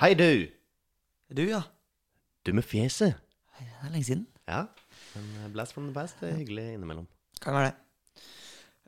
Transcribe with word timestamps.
Hei, 0.00 0.14
du! 0.16 0.46
Du, 1.28 1.42
ja. 1.44 1.58
Du 2.46 2.54
med 2.56 2.64
fjeset. 2.64 3.18
Det 3.58 3.66
er 3.84 3.90
lenge 3.92 4.06
siden. 4.08 4.22
Ja. 4.48 4.62
Men 5.12 5.26
eh, 5.42 5.50
blast 5.52 5.74
from 5.76 5.90
the 5.90 5.92
past 5.92 6.22
er 6.24 6.38
hyggelig 6.38 6.70
innimellom. 6.72 7.04
Kan 7.44 7.52
være 7.58 7.66
det. 7.66 8.22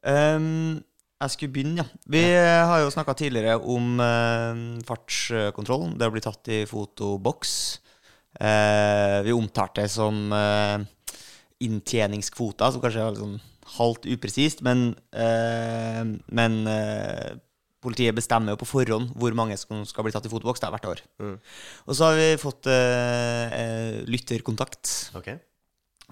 Um, 0.08 0.80
jeg 1.20 1.34
skulle 1.34 1.52
begynne, 1.52 1.82
ja. 1.82 1.84
Vi 2.08 2.22
har 2.32 2.80
jo 2.80 2.88
snakka 2.94 3.12
tidligere 3.12 3.58
om 3.60 4.00
uh, 4.00 4.80
fartskontroll. 4.88 5.90
Det 5.92 6.08
har 6.08 6.16
blitt 6.16 6.24
tatt 6.30 6.48
i 6.48 6.64
fotoboks. 6.64 7.52
Uh, 8.40 9.20
vi 9.28 9.36
omtalte 9.36 9.84
det 9.84 9.92
som 9.92 10.32
uh, 10.32 10.80
inntjeningskvoter, 11.60 12.72
som 12.72 12.80
kanskje 12.80 13.04
er 13.04 13.12
litt 13.12 13.26
sånn 13.26 13.40
halvt 13.76 14.08
upresist, 14.16 14.64
men, 14.64 14.94
eh, 15.12 16.02
men 16.34 16.56
eh, 16.68 17.36
politiet 17.82 18.16
bestemmer 18.16 18.54
jo 18.54 18.60
på 18.62 18.68
forhånd 18.70 19.12
hvor 19.18 19.34
mange 19.36 19.56
som 19.60 19.82
skal 19.88 20.06
bli 20.06 20.14
tatt 20.14 20.28
i 20.28 20.32
fotoboks 20.32 20.62
er 20.62 20.74
hvert 20.74 20.88
år. 20.92 21.02
Mm. 21.22 21.36
Og 21.86 21.98
så 21.98 22.10
har 22.10 22.20
vi 22.20 22.28
fått 22.40 22.70
uh, 22.70 24.02
lytterkontakt. 24.08 24.92
Okay. 25.18 25.40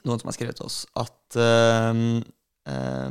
Noen 0.05 0.21
som 0.21 0.31
har 0.31 0.37
skrevet 0.37 0.59
til 0.59 0.69
oss 0.69 0.83
at 0.99 1.39
uh, 1.39 2.21
uh, 2.71 3.11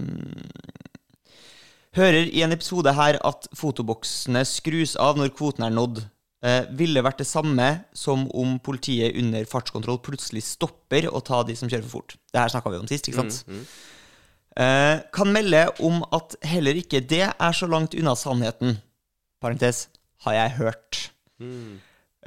Hører 1.97 2.29
i 2.29 2.43
en 2.45 2.53
episode 2.53 2.91
her 2.93 3.17
at 3.25 3.47
fotoboksene 3.57 4.43
skrus 4.45 4.93
av 5.01 5.17
når 5.17 5.31
kvoten 5.33 5.65
er 5.65 5.73
nådd. 5.73 6.03
Eh, 6.39 6.67
ville 6.79 7.01
vært 7.03 7.19
det 7.19 7.27
samme 7.27 7.65
som 7.97 8.21
om 8.37 8.53
politiet 8.63 9.17
under 9.19 9.47
fartskontroll 9.49 9.97
plutselig 10.05 10.45
stopper 10.47 11.09
å 11.09 11.19
ta 11.25 11.41
de 11.43 11.55
som 11.59 11.67
kjører 11.67 11.83
for 11.87 11.97
fort. 11.97 12.15
Det 12.31 12.39
her 12.39 12.53
snakka 12.53 12.71
vi 12.71 12.79
om 12.79 12.87
sist, 12.87 13.09
ikke 13.09 13.25
sant? 13.25 13.41
Mm, 13.49 13.65
Eh, 14.57 15.01
kan 15.13 15.29
melde 15.31 15.67
om 15.85 16.01
at 16.15 16.35
heller 16.43 16.73
ikke 16.79 17.01
det 17.07 17.21
er 17.29 17.53
så 17.55 17.67
langt 17.69 17.93
unna 17.95 18.15
sannheten. 18.17 18.79
Parentes 19.41 19.87
har 20.25 20.33
jeg 20.33 20.57
hørt. 20.57 21.05
mm. 21.39 21.77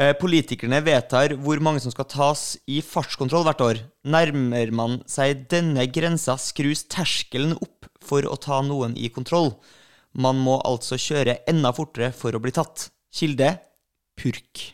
Eh, 0.00 0.14
politikerne 0.16 0.78
vedtar 0.80 1.34
hvor 1.36 1.60
mange 1.60 1.78
som 1.84 1.92
skal 1.92 2.06
tas 2.08 2.56
i 2.66 2.78
fartskontroll 2.80 3.44
hvert 3.44 3.60
år. 3.60 3.80
Nærmer 4.08 4.70
man 4.72 4.94
seg 5.06 5.42
denne 5.52 5.84
grensa, 5.92 6.38
skrus 6.40 6.86
terskelen 6.88 7.52
opp 7.60 7.84
for 8.00 8.24
å 8.24 8.38
ta 8.40 8.62
noen 8.64 8.96
i 8.96 9.10
kontroll. 9.12 9.52
Man 10.16 10.40
må 10.40 10.56
altså 10.64 10.96
kjøre 10.96 11.42
enda 11.46 11.74
fortere 11.76 12.08
for 12.16 12.32
å 12.32 12.40
bli 12.40 12.50
tatt. 12.56 12.88
Kilde 13.12 13.58
purk. 14.16 14.72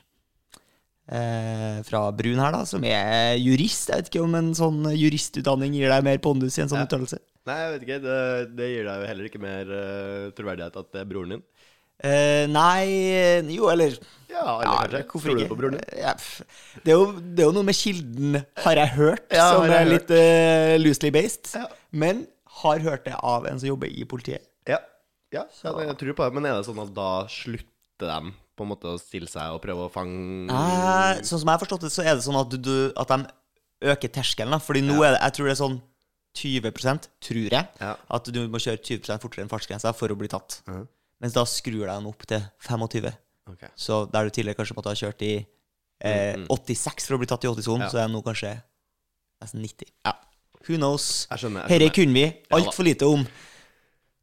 Eh, 1.11 1.83
fra 1.89 2.05
Brun 2.13 2.39
her, 2.39 2.53
da, 2.53 2.63
som 2.69 2.85
er 2.85 3.35
jurist. 3.41 3.89
Jeg 3.89 4.03
vet 4.05 4.11
ikke 4.13 4.23
om 4.23 4.35
en 4.39 4.51
sånn 4.55 4.83
juristutdanning 4.93 5.75
gir 5.75 5.89
deg 5.91 6.05
mer 6.05 6.19
pondus 6.23 6.59
i 6.59 6.63
en 6.63 6.69
sånn 6.71 6.83
Ja. 6.83 6.87
uttalelse. 6.87 7.19
Nei, 7.49 7.59
jeg 7.63 7.75
vet 7.75 7.87
ikke. 7.87 8.01
Det, 8.05 8.19
det 8.59 8.69
gir 8.73 8.89
deg 8.89 9.03
jo 9.03 9.09
heller 9.11 9.29
ikke 9.31 9.43
mer 9.43 9.73
uh, 9.73 10.29
troverdighet 10.37 10.79
at 10.83 10.91
det 10.95 11.03
er 11.03 11.11
broren 11.11 11.37
din. 11.37 11.45
Eh, 11.99 12.45
nei 12.47 12.87
Jo, 13.51 13.73
eller 13.73 13.97
Ja, 14.31 14.61
eller 14.63 15.01
kanskje. 15.03 15.07
hvorfor 15.11 15.33
Tror 15.33 15.39
du 15.41 15.49
på 15.51 15.57
broren 15.59 15.79
din? 15.81 15.87
Ja, 15.99 16.13
det, 16.85 16.93
er 16.93 16.95
jo, 16.95 17.09
det 17.19 17.43
er 17.43 17.49
jo 17.49 17.55
noe 17.57 17.67
med 17.67 17.75
kilden, 17.75 18.37
har 18.63 18.79
jeg 18.79 18.93
hørt, 18.95 19.25
Ja, 19.35 19.49
som 19.51 19.67
er 19.67 19.89
litt 19.89 20.13
uh, 20.15 20.77
loosely 20.79 21.11
based. 21.11 21.51
Ja. 21.59 21.67
Men 21.91 22.29
har 22.63 22.85
hørt 22.87 23.07
det 23.09 23.17
av 23.19 23.49
en 23.51 23.59
som 23.59 23.71
jobber 23.73 23.91
i 23.91 24.07
politiet. 24.07 24.47
Ja. 24.69 24.79
ja 25.35 25.47
så 25.55 25.75
jeg 25.83 25.97
tror 25.99 26.15
på 26.21 26.29
det. 26.29 26.39
Men 26.39 26.47
er 26.47 26.61
det 26.61 26.69
sånn 26.69 26.85
at 26.85 26.95
da 26.95 27.11
slutter 27.33 28.07
de 28.07 28.33
på 28.59 28.67
en 28.67 28.73
måte 28.73 28.91
å 28.91 29.01
stille 29.01 29.31
seg 29.31 29.55
og 29.55 29.63
prøve 29.63 29.87
å 29.87 29.93
fange 29.93 30.51
Eh, 30.51 31.21
sånn 31.23 31.39
som 31.41 31.47
jeg 31.47 31.55
har 31.55 31.63
forstått 31.63 31.87
det, 31.87 31.93
så 31.95 32.05
er 32.05 32.17
det 32.17 32.27
sånn 32.27 32.39
at, 32.39 32.51
du, 32.51 32.59
du, 32.63 32.77
at 32.99 33.11
de 33.11 33.91
øker 33.93 34.15
terskelen. 34.19 34.59
Fordi 34.63 34.83
nå 34.87 34.99
er 35.03 35.15
det, 35.15 35.23
jeg 35.23 35.37
tror 35.37 35.51
det 35.51 35.55
er 35.55 35.63
sånn 35.63 35.79
20% 36.39 37.09
tror 37.21 37.51
jeg, 37.51 37.69
Ja. 37.81 37.95
at 38.11 38.25
du 38.33 38.41
må 38.49 38.59
kjøre 38.63 38.79
20 38.79 39.19
fortere 39.23 39.43
enn 39.45 39.51
fartsgrensa 39.51 39.93
for 39.95 40.09
å 40.09 40.17
bli 40.19 40.29
tatt. 40.31 40.61
Mm. 40.69 40.87
Mens 41.21 41.35
da 41.35 41.43
skrur 41.45 41.87
de 41.87 41.91
den 41.91 42.07
opp 42.07 42.23
til 42.31 42.43
25. 42.63 43.13
Okay. 43.51 43.69
Så 43.77 44.05
der 44.13 44.25
du 44.25 44.31
tidligere 44.31 44.55
kanskje 44.61 44.77
måtte 44.77 44.93
ha 44.93 44.99
kjørt 44.99 45.23
i 45.27 45.33
eh, 46.01 46.37
Mm, 46.37 46.45
mm. 46.45 46.49
86 46.55 47.07
for 47.09 47.17
å 47.17 47.19
bli 47.19 47.27
tatt 47.27 47.43
i 47.45 47.49
80-sonen, 47.49 47.81
Ja. 47.83 47.89
så 47.91 47.99
er 47.99 48.07
det 48.07 48.15
nå 48.15 48.23
kanskje 48.23 48.53
nesten 49.43 49.63
90. 49.65 49.89
Ja. 50.07 50.13
Who 50.69 50.77
knows? 50.77 51.27
Jeg 51.31 51.39
skjønner. 51.41 51.67
Jeg 51.69 51.81
skjønner. 51.81 51.95
kunne 51.95 52.15
vi 52.15 52.27
altfor 52.53 52.85
lite 52.85 53.07
om. 53.09 53.27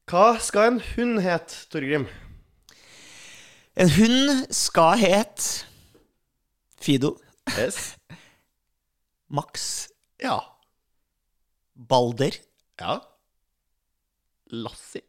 Hva 0.08 0.40
skal 0.40 0.68
en 0.74 0.80
hund 0.80 1.20
hete, 1.26 1.66
Torgrim? 1.74 2.08
En 3.76 3.90
hund 3.90 4.46
skal 4.54 4.98
hete 5.02 5.66
Fido, 6.80 7.18
Yes. 7.58 7.96
Max, 9.30 9.90
Ja. 10.22 10.40
Balder, 11.76 12.32
Ja. 12.80 13.00
Lassi. 14.52 15.02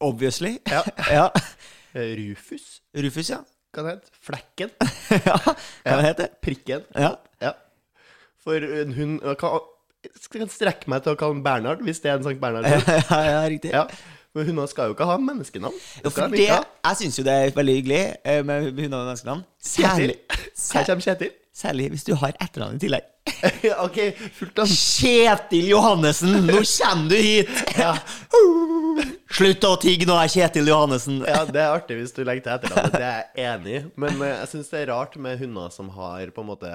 obviously. 0.00 0.58
Ja. 0.70 0.82
ja. 1.10 1.30
Rufus. 1.94 2.82
Rufus, 2.94 3.30
ja. 3.30 3.38
Kan 3.74 3.84
det 3.84 3.90
hete. 3.96 4.12
Flekken. 4.22 4.70
ja. 5.26 5.38
kan 5.84 5.98
det 5.98 6.04
hete. 6.06 6.28
Prikken. 6.42 6.84
Ja. 6.94 7.16
Ja. 7.42 7.52
For 8.44 8.54
en 8.82 8.92
hund 8.94 9.20
kan, 9.40 9.58
kan 10.32 10.48
strekke 10.52 10.88
meg 10.88 11.02
til 11.04 11.12
å 11.16 11.18
kalle 11.18 11.36
den 11.36 11.42
Bernhard, 11.44 11.82
hvis 11.84 12.00
det 12.04 12.12
er 12.12 12.20
en 12.20 12.24
Sankt 12.28 12.40
Bernhard. 12.40 12.70
ja, 13.10 13.18
ja, 13.26 13.42
riktig. 13.50 13.74
Ja. 13.74 13.84
Men 14.36 14.46
hunder 14.46 14.68
skal 14.70 14.90
jo 14.90 14.94
ikke 14.94 15.08
ha 15.08 15.16
menneskenavn. 15.18 15.74
Jo, 16.04 16.10
for 16.14 16.30
det, 16.30 16.46
jeg 16.46 16.98
syns 17.00 17.18
jo 17.18 17.24
det 17.26 17.34
er 17.34 17.54
veldig 17.56 17.74
hyggelig 17.80 18.00
eh, 18.22 18.42
med 18.46 18.68
hunder 18.70 18.82
med 19.00 19.06
menneskenavn. 19.08 19.42
Særlig, 19.58 20.18
Her 20.30 20.84
kommer 20.86 21.02
Kjetil. 21.02 21.32
særlig 21.56 21.88
hvis 21.94 22.04
du 22.06 22.12
har 22.20 22.36
etternavn 22.38 22.76
i 22.78 22.82
tillegg. 22.84 23.08
ok, 23.86 23.98
fullt 24.38 24.60
av 24.62 24.72
Kjetil 24.72 25.70
Johannessen, 25.72 26.34
nå 26.46 26.60
kommer 26.64 27.08
du 27.12 27.16
hit! 27.16 27.50
Ja. 27.78 27.94
Slutt 29.38 29.64
å 29.68 29.74
tigge, 29.80 30.08
nå 30.08 30.16
er 30.18 30.30
Kjetil 30.32 30.70
Johannessen. 30.70 31.22
ja, 31.28 31.42
det 31.48 31.62
er 31.62 31.72
artig 31.74 31.98
hvis 32.00 32.14
du 32.16 32.22
legger 32.24 32.44
til 32.46 32.54
etternavnet. 32.56 32.94
Det 32.94 33.08
er 33.08 33.18
jeg 33.18 33.50
enig 33.54 33.74
i. 33.78 33.82
Men 34.00 34.22
eh, 34.22 34.36
jeg 34.42 34.52
syns 34.54 34.70
det 34.72 34.84
er 34.84 34.92
rart 34.92 35.18
med 35.20 35.42
hunder 35.42 35.74
som 35.74 35.90
har 35.96 36.32
på 36.34 36.44
en 36.44 36.48
måte 36.52 36.70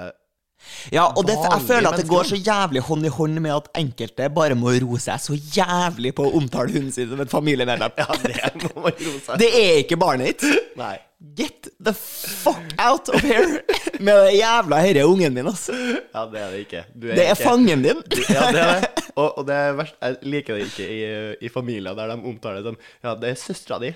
Ja, 0.94 1.08
og 1.10 1.26
det, 1.28 1.34
jeg 1.36 1.64
føler 1.68 1.90
at 1.90 2.00
det 2.00 2.06
går 2.08 2.28
så 2.30 2.38
jævlig 2.38 2.84
hånd 2.86 3.04
i 3.04 3.12
hånd 3.12 3.40
med 3.42 3.52
at 3.56 3.72
enkelte 3.80 4.28
bare 4.32 4.56
må 4.56 4.72
roe 4.84 5.00
seg 5.02 5.20
så 5.20 5.36
jævlig 5.36 6.14
på 6.16 6.28
å 6.28 6.36
omtale 6.38 6.72
hunden 6.72 6.94
sin 6.94 7.10
som 7.10 7.20
et 7.20 7.32
familiemedlem. 7.32 7.98
Ja, 8.00 8.08
det 8.22 8.70
må 8.70 8.86
man 8.86 8.94
roe 8.94 9.18
seg. 9.26 9.34
Det 9.42 9.50
er 9.60 9.82
ikke 9.82 10.00
barnet 10.00 10.32
ditt. 10.32 10.70
Nei. 10.80 10.96
Get 11.36 11.68
the 11.80 11.92
fuck 11.94 12.60
out 12.78 13.08
of 13.08 13.22
here 13.24 13.60
med 14.00 14.18
det 14.26 14.34
jævla 14.38 14.80
herre 14.84 15.06
ungen 15.08 15.34
min, 15.34 15.46
altså. 15.46 15.72
Ja, 16.14 16.24
det 16.30 16.40
er 16.42 16.50
det 16.52 16.58
ikke. 16.66 16.82
Du 16.94 17.06
Det 17.06 17.18
er 17.18 17.30
ikke- 17.32 17.42
fangen 17.42 17.82
din. 17.82 18.02
Ja, 18.28 18.50
det 18.52 18.60
er 18.62 18.80
det. 18.80 18.88
Og, 19.16 19.38
og 19.38 19.46
det 19.46 19.54
er 19.54 19.72
verst 19.78 19.94
Jeg 20.02 20.16
liker 20.22 20.54
det 20.58 20.64
ikke 20.66 20.88
i, 20.90 21.34
i 21.46 21.48
familier 21.48 21.94
der 21.94 22.06
de 22.12 22.12
omtaler 22.22 22.60
det 22.62 22.64
som 22.74 22.76
Ja, 23.04 23.14
det 23.14 23.30
er 23.30 23.34
søstera 23.34 23.78
di. 23.80 23.92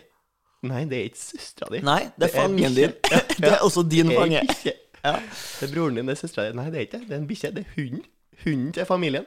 Nei, 0.62 0.84
det 0.91 0.99
er 0.99 1.03
ikke 1.11 1.19
søstera 1.22 1.69
di. 1.75 1.81
Nei, 1.87 2.00
det 2.19 2.31
er 2.31 2.34
fangen 2.41 2.75
din. 2.75 2.94
Ja, 3.11 3.17
Ja, 3.17 3.21
Det 3.44 3.53
er 3.53 3.59
også 3.67 3.83
din 3.91 4.11
er 4.11 4.21
fange. 4.21 4.41
Ja. 5.05 5.12
Det 5.61 5.69
er 5.69 5.75
broren 5.75 5.94
din, 6.00 6.06
det 6.09 6.17
er 6.17 6.21
søstera 6.22 6.49
di. 6.49 6.56
Nei, 6.56 6.65
det 6.71 6.77
er 6.77 6.87
ikke 6.87 6.99
det. 6.99 7.09
Det 7.09 7.15
er 7.17 7.21
en 7.21 7.28
bikkje. 7.28 7.50
Det 7.55 7.67
er 7.67 7.75
hunden. 7.77 8.03
Hunden 8.44 8.72
til 8.72 8.84
familien. 8.88 9.25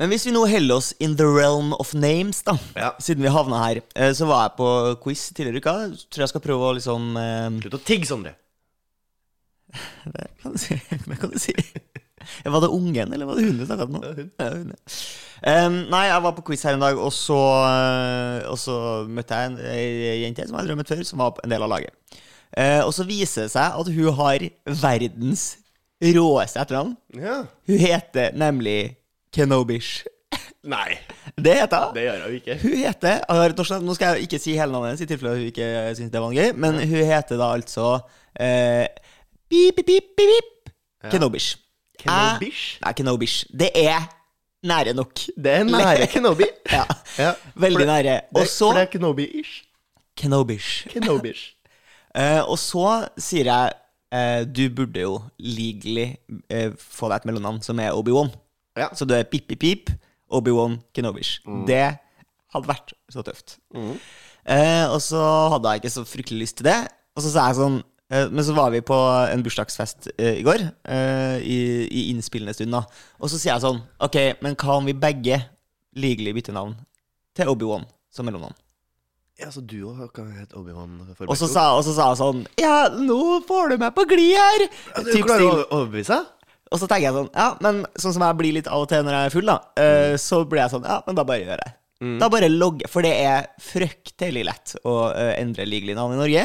Men 0.00 0.08
hvis 0.12 0.24
vi 0.26 0.32
nå 0.34 0.42
heller 0.48 0.78
oss 0.80 0.92
in 1.00 1.16
the 1.16 1.26
realm 1.28 1.72
of 1.78 1.92
names, 1.94 2.42
da, 2.46 2.54
Ja. 2.76 2.92
siden 3.00 3.22
vi 3.24 3.28
havna 3.32 3.58
her, 3.64 3.80
eh, 3.94 4.12
så 4.16 4.26
var 4.26 4.46
jeg 4.48 4.56
på 4.58 4.68
quiz 5.04 5.28
tidligere 5.32 5.60
i 5.60 5.62
uka. 5.64 5.74
Tror 6.10 6.24
jeg 6.26 6.32
skal 6.32 6.44
prøve 6.44 6.70
å 6.70 6.74
liksom 6.78 7.16
eh, 7.20 7.48
Slutt 7.62 7.78
å 7.80 7.82
tigge, 7.84 8.06
Sondre. 8.08 8.34
Det 10.14 10.26
kan 10.42 10.52
du 10.52 10.58
si. 10.60 10.76
Det 11.08 11.18
kan 11.20 11.30
du 11.32 11.38
si. 11.40 11.54
Var 12.44 12.60
det 12.62 12.68
ungen, 12.70 13.12
eller 13.12 13.26
var 13.26 13.34
det 13.38 13.44
hunden 13.48 13.58
du 13.62 13.66
snakka 13.66 13.86
om 13.88 13.96
nå? 13.98 14.10
Ja. 14.38 14.50
Em, 15.42 15.78
nei, 15.90 16.04
jeg 16.06 16.22
var 16.22 16.34
på 16.36 16.44
quiz 16.46 16.62
her 16.62 16.76
en 16.76 16.84
dag, 16.84 16.98
og 17.02 17.10
så, 17.14 17.38
eh, 17.66 18.44
og 18.50 18.58
så 18.62 18.76
møtte 19.10 19.34
jeg 19.40 19.50
en 19.50 19.56
en 19.58 20.20
jente 20.22 20.46
som 20.46 20.54
jeg 20.54 20.62
hadde 20.68 20.76
møtt 20.78 20.92
før, 20.94 21.02
som 21.08 21.18
var 21.24 21.40
en 21.42 21.50
del 21.50 21.64
av 21.66 21.72
laget. 21.72 21.96
Uh, 22.52 22.82
og 22.84 22.90
så 22.92 23.06
viser 23.08 23.46
det 23.46 23.52
seg 23.54 23.78
at 23.80 23.88
hun 23.96 24.10
har 24.18 24.42
verdens 24.84 25.44
råeste 26.04 26.60
etternavn. 26.60 26.90
Ja. 27.16 27.38
Hun 27.64 27.78
heter 27.80 28.34
nemlig 28.36 28.76
Kenobish. 29.32 30.04
Nei, 30.64 30.94
Det 31.36 31.54
heter 31.58 31.86
hun. 31.86 31.94
det 31.96 32.02
gjør 32.06 32.20
hun 32.26 32.34
ikke. 32.38 32.54
Hun 32.62 32.76
heter. 32.78 33.80
Nå 33.82 33.94
skal 33.96 34.14
jeg 34.16 34.22
ikke 34.28 34.38
si 34.38 34.52
hele 34.56 34.72
navnet 34.72 34.92
hennes, 34.92 35.00
i 35.02 35.06
tilfelle 35.10 35.32
hun 35.36 35.48
ikke 35.50 35.68
syns 35.98 36.12
det 36.12 36.20
var 36.22 36.32
gøy, 36.36 36.52
men 36.54 36.78
hun 36.78 37.04
heter 37.08 37.36
da 37.40 37.48
altså 37.56 37.86
eh, 38.40 38.86
Pip, 39.50 39.76
pip, 39.76 39.86
pip, 39.86 40.04
pip, 40.16 40.72
Ja. 41.02 41.10
Kenobish. 41.10 41.56
Kenobish? 41.98 42.78
Jeg- 42.78 42.84
Nei, 42.84 42.92
Kenobish. 42.92 43.44
Det 43.58 43.70
er 43.74 44.06
nære 44.62 44.94
nok. 44.94 45.12
Det 45.36 45.50
er 45.52 45.64
nære 45.64 46.06
Kenobi. 46.14 46.46
Ja, 46.72 46.84
Ja. 47.18 47.32
veldig 47.56 47.86
nære. 47.86 48.20
Og 48.34 48.46
så 48.46 48.70
for 48.70 48.78
det 48.78 48.82
er 48.86 48.90
Kenobi-ish. 48.98 49.64
Kenobish. 50.16 50.86
Kenobish. 50.92 51.56
uh, 52.18 52.42
og 52.52 52.58
så 52.58 53.08
sier 53.18 53.44
jeg 53.50 53.72
uh, 54.14 54.46
du 54.56 54.68
burde 54.76 55.00
jo 55.00 55.18
legally 55.38 56.14
uh, 56.54 56.70
få 56.78 57.08
deg 57.10 57.16
et 57.16 57.24
mellomnavn 57.32 57.60
som 57.62 57.80
er 57.80 57.90
Obi-Wan. 57.98 58.30
Ja. 58.78 58.88
Så 58.96 59.06
du 59.08 59.14
er 59.16 59.28
pip-pip-pip, 59.28 59.92
Obi-Wan 60.32 60.78
Kenobish. 60.96 61.40
Det 61.68 61.84
hadde 62.52 62.68
vært 62.68 62.94
så 63.12 63.24
tøft. 63.26 63.58
Eh, 63.72 64.84
og 64.90 64.98
så 65.04 65.22
hadde 65.54 65.72
jeg 65.72 65.82
ikke 65.82 65.94
så 65.96 66.04
fryktelig 66.08 66.46
lyst 66.46 66.60
til 66.60 66.68
det. 66.70 66.78
Og 67.16 67.24
så 67.24 67.32
sa 67.32 67.46
jeg 67.50 67.58
sånn 67.60 67.76
eh, 68.10 68.30
Men 68.32 68.44
så 68.46 68.54
var 68.56 68.72
vi 68.72 68.80
på 68.84 68.96
en 69.28 69.44
bursdagsfest 69.44 70.08
eh, 70.16 70.40
i 70.40 70.46
går, 70.46 70.64
eh, 70.88 71.36
i, 71.44 71.58
i 71.86 72.06
innspillende 72.12 72.54
stund, 72.56 72.72
da. 72.74 72.82
Og 73.20 73.30
så 73.30 73.38
sier 73.38 73.52
jeg 73.54 73.64
sånn 73.66 73.82
Ok, 74.02 74.18
men 74.44 74.56
om 74.56 74.88
vi 74.88 74.96
begge 74.96 75.38
likelig 75.92 76.34
bytter 76.38 76.56
navn 76.56 76.76
til 77.36 77.52
Obi-Wan 77.52 77.84
som 78.12 78.26
mellomnavn? 78.28 78.56
Ja, 79.40 79.48
så 79.52 79.62
du 79.64 79.78
òg 79.88 80.10
kan 80.14 80.28
hete 80.36 80.56
Obi-Wan 80.60 81.00
Og 81.26 81.36
så 81.36 81.48
sa, 81.48 81.72
hun 81.76 82.18
sånn 82.18 82.42
Ja, 82.60 82.88
nå 82.92 83.40
får 83.48 83.72
du 83.72 83.78
meg 83.80 83.94
på 83.96 84.04
glid 84.08 84.36
her! 84.36 84.66
Du 85.08 85.16
klarer 85.24 85.48
å 85.48 85.68
overbevise? 85.80 86.20
Og 86.72 86.80
så 86.80 86.88
tenker 86.88 87.04
jeg 87.10 87.14
sånn 87.18 87.30
Ja, 87.36 87.50
men 87.64 87.82
sånn 88.00 88.14
som 88.16 88.24
jeg 88.24 88.38
blir 88.40 88.56
litt 88.56 88.70
av 88.72 88.82
og 88.86 88.88
til 88.90 89.04
når 89.04 89.18
jeg 89.18 89.28
er 89.30 89.34
full, 89.36 89.46
da, 89.52 89.58
eh, 89.82 90.16
så 90.20 90.42
blir 90.48 90.64
jeg 90.64 90.72
sånn 90.74 90.88
Ja, 90.88 91.02
men 91.06 91.18
da 91.18 91.24
bare 91.28 91.44
gjør 91.44 91.60
jeg. 91.62 91.74
Da 92.18 92.26
bare 92.32 92.48
logger 92.50 92.88
For 92.90 93.04
det 93.06 93.12
er 93.22 93.44
fryktelig 93.62 94.42
lett 94.48 94.72
å 94.82 94.94
uh, 95.14 95.32
endre 95.38 95.62
legally 95.68 95.94
navn 95.94 96.16
i 96.16 96.18
Norge. 96.18 96.42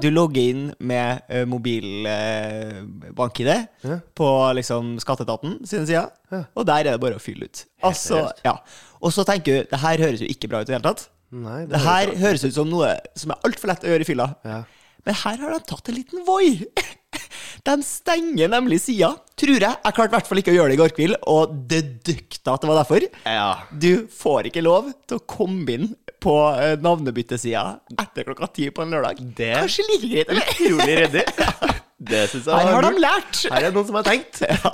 Du 0.00 0.06
logger 0.08 0.40
inn 0.54 0.62
med 0.88 1.20
uh, 1.28 1.42
mobil 1.50 2.06
uh, 2.08 2.78
bank-ID 3.18 3.50
Ja. 3.84 3.98
på 4.16 4.28
liksom 4.56 4.94
Skatteetaten 5.02 5.58
sine 5.68 5.84
sider, 5.84 6.08
Ja. 6.32 6.40
og 6.56 6.64
der 6.70 6.78
er 6.86 6.90
det 6.94 7.02
bare 7.02 7.18
å 7.18 7.20
fylle 7.20 7.44
ut. 7.50 7.64
Altså, 7.84 8.22
ja. 8.46 8.54
Og 9.02 9.12
så 9.12 9.26
tenker 9.28 9.58
du 9.66 9.68
det 9.74 9.82
her 9.84 10.00
høres 10.00 10.22
jo 10.24 10.30
ikke 10.32 10.48
bra 10.48 10.62
ut 10.62 10.70
i 10.70 10.72
det 10.72 10.78
hele 10.78 10.88
tatt. 10.88 11.08
Nei, 11.44 11.66
Det 11.68 11.82
her 11.84 12.14
høres 12.22 12.46
ut 12.46 12.54
som 12.56 12.70
noe 12.70 12.94
som 13.18 13.34
er 13.34 13.44
altfor 13.44 13.68
lett 13.74 13.84
å 13.84 13.92
gjøre 13.92 14.06
i 14.06 14.08
fylla. 14.08 14.30
Ja. 14.48 14.62
Men 15.04 15.14
her 15.26 15.36
har 15.44 15.52
de 15.58 15.60
tatt 15.68 15.88
en 15.92 15.98
liten 16.00 16.24
voi. 16.24 16.64
De 17.66 17.74
stenger 17.82 18.48
nemlig 18.52 18.78
sida, 18.84 19.12
tror 19.38 19.56
jeg. 19.58 19.74
Jeg 19.82 19.94
klarte 19.96 20.12
i 20.12 20.16
hvert 20.16 20.28
fall 20.30 20.40
ikke 20.42 20.52
å 20.52 20.56
gjøre 20.56 20.70
det 20.72 20.76
i 20.76 20.80
går 20.82 20.94
kveld, 20.96 21.16
og 21.32 21.54
dedukta 21.70 22.54
at 22.54 22.62
det 22.62 22.70
var 22.70 22.80
derfor. 22.82 23.06
ja. 23.26 23.46
Du 23.72 24.06
får 24.12 24.50
ikke 24.50 24.62
lov 24.66 24.92
til 25.08 25.18
å 25.18 25.24
komme 25.28 25.74
inn 25.74 25.88
på 26.22 26.34
eh, 26.58 26.76
navnebyttesida 26.82 27.64
etter 28.02 28.26
klokka 28.28 28.48
ti 28.56 28.68
på 28.74 28.82
en 28.86 28.94
lørdag. 28.94 29.20
Det- 29.36 29.52
Kanskje 29.58 29.84
like 29.90 30.06
greit, 30.12 30.30
eller? 30.30 30.54
Utrolig 30.54 30.98
ryddig. 31.02 31.26
Det 32.06 32.26
syns 32.28 32.44
jeg 32.44 32.52
Her 32.60 32.74
har 32.76 32.84
de 32.84 33.00
lært! 33.00 33.38
Her 33.48 33.56
er 33.56 33.70
det 33.70 33.74
noen 33.78 33.86
som 33.88 33.96
har 33.98 34.06
tenkt. 34.06 34.42
Ja, 34.46 34.72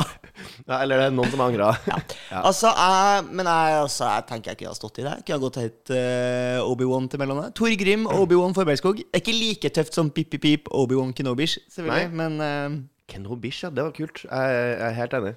eller 0.66 1.00
det 1.00 1.06
er 1.08 1.14
noen 1.16 1.30
som 1.32 1.42
har 1.42 1.52
angra. 1.52 1.70
Ja. 2.32 2.40
Altså, 2.48 2.70
jeg, 2.72 3.24
men 3.28 3.48
jeg, 3.48 3.76
altså, 3.82 4.06
jeg 4.08 4.24
tenker 4.30 4.52
jeg 4.52 4.58
kunne 4.62 4.72
ha 4.72 4.78
stått 4.78 5.00
i 5.02 5.04
det. 5.04 5.12
Jeg 5.18 5.24
kunne 5.26 5.36
ha 5.36 5.42
gått 5.42 5.58
helt 5.60 5.72
et 5.72 5.92
eh, 5.96 6.60
Obi-Wan 6.64 7.08
til 7.12 7.20
mellom 7.20 7.40
det 7.42 7.50
Tor 7.58 7.74
Grim, 7.80 8.06
Obi-Wan 8.08 8.54
Forbergskog. 8.56 9.02
Er 9.12 9.20
ikke 9.20 9.34
like 9.36 9.70
tøft 9.76 9.96
som 9.96 10.10
Pip 10.14 10.30
Pip 10.32 10.42
Pip, 10.44 10.70
Obi-Wan 10.72 11.12
Kenobish, 11.16 11.58
selvfølgelig, 11.72 12.12
men 12.16 12.40
uh, 12.40 12.78
Kenobish, 13.10 13.64
ja. 13.66 13.70
Det 13.74 13.84
var 13.84 13.94
kult. 13.96 14.24
Jeg, 14.24 14.56
jeg 14.56 14.88
er 14.88 14.96
helt 14.96 15.16
enig. 15.18 15.34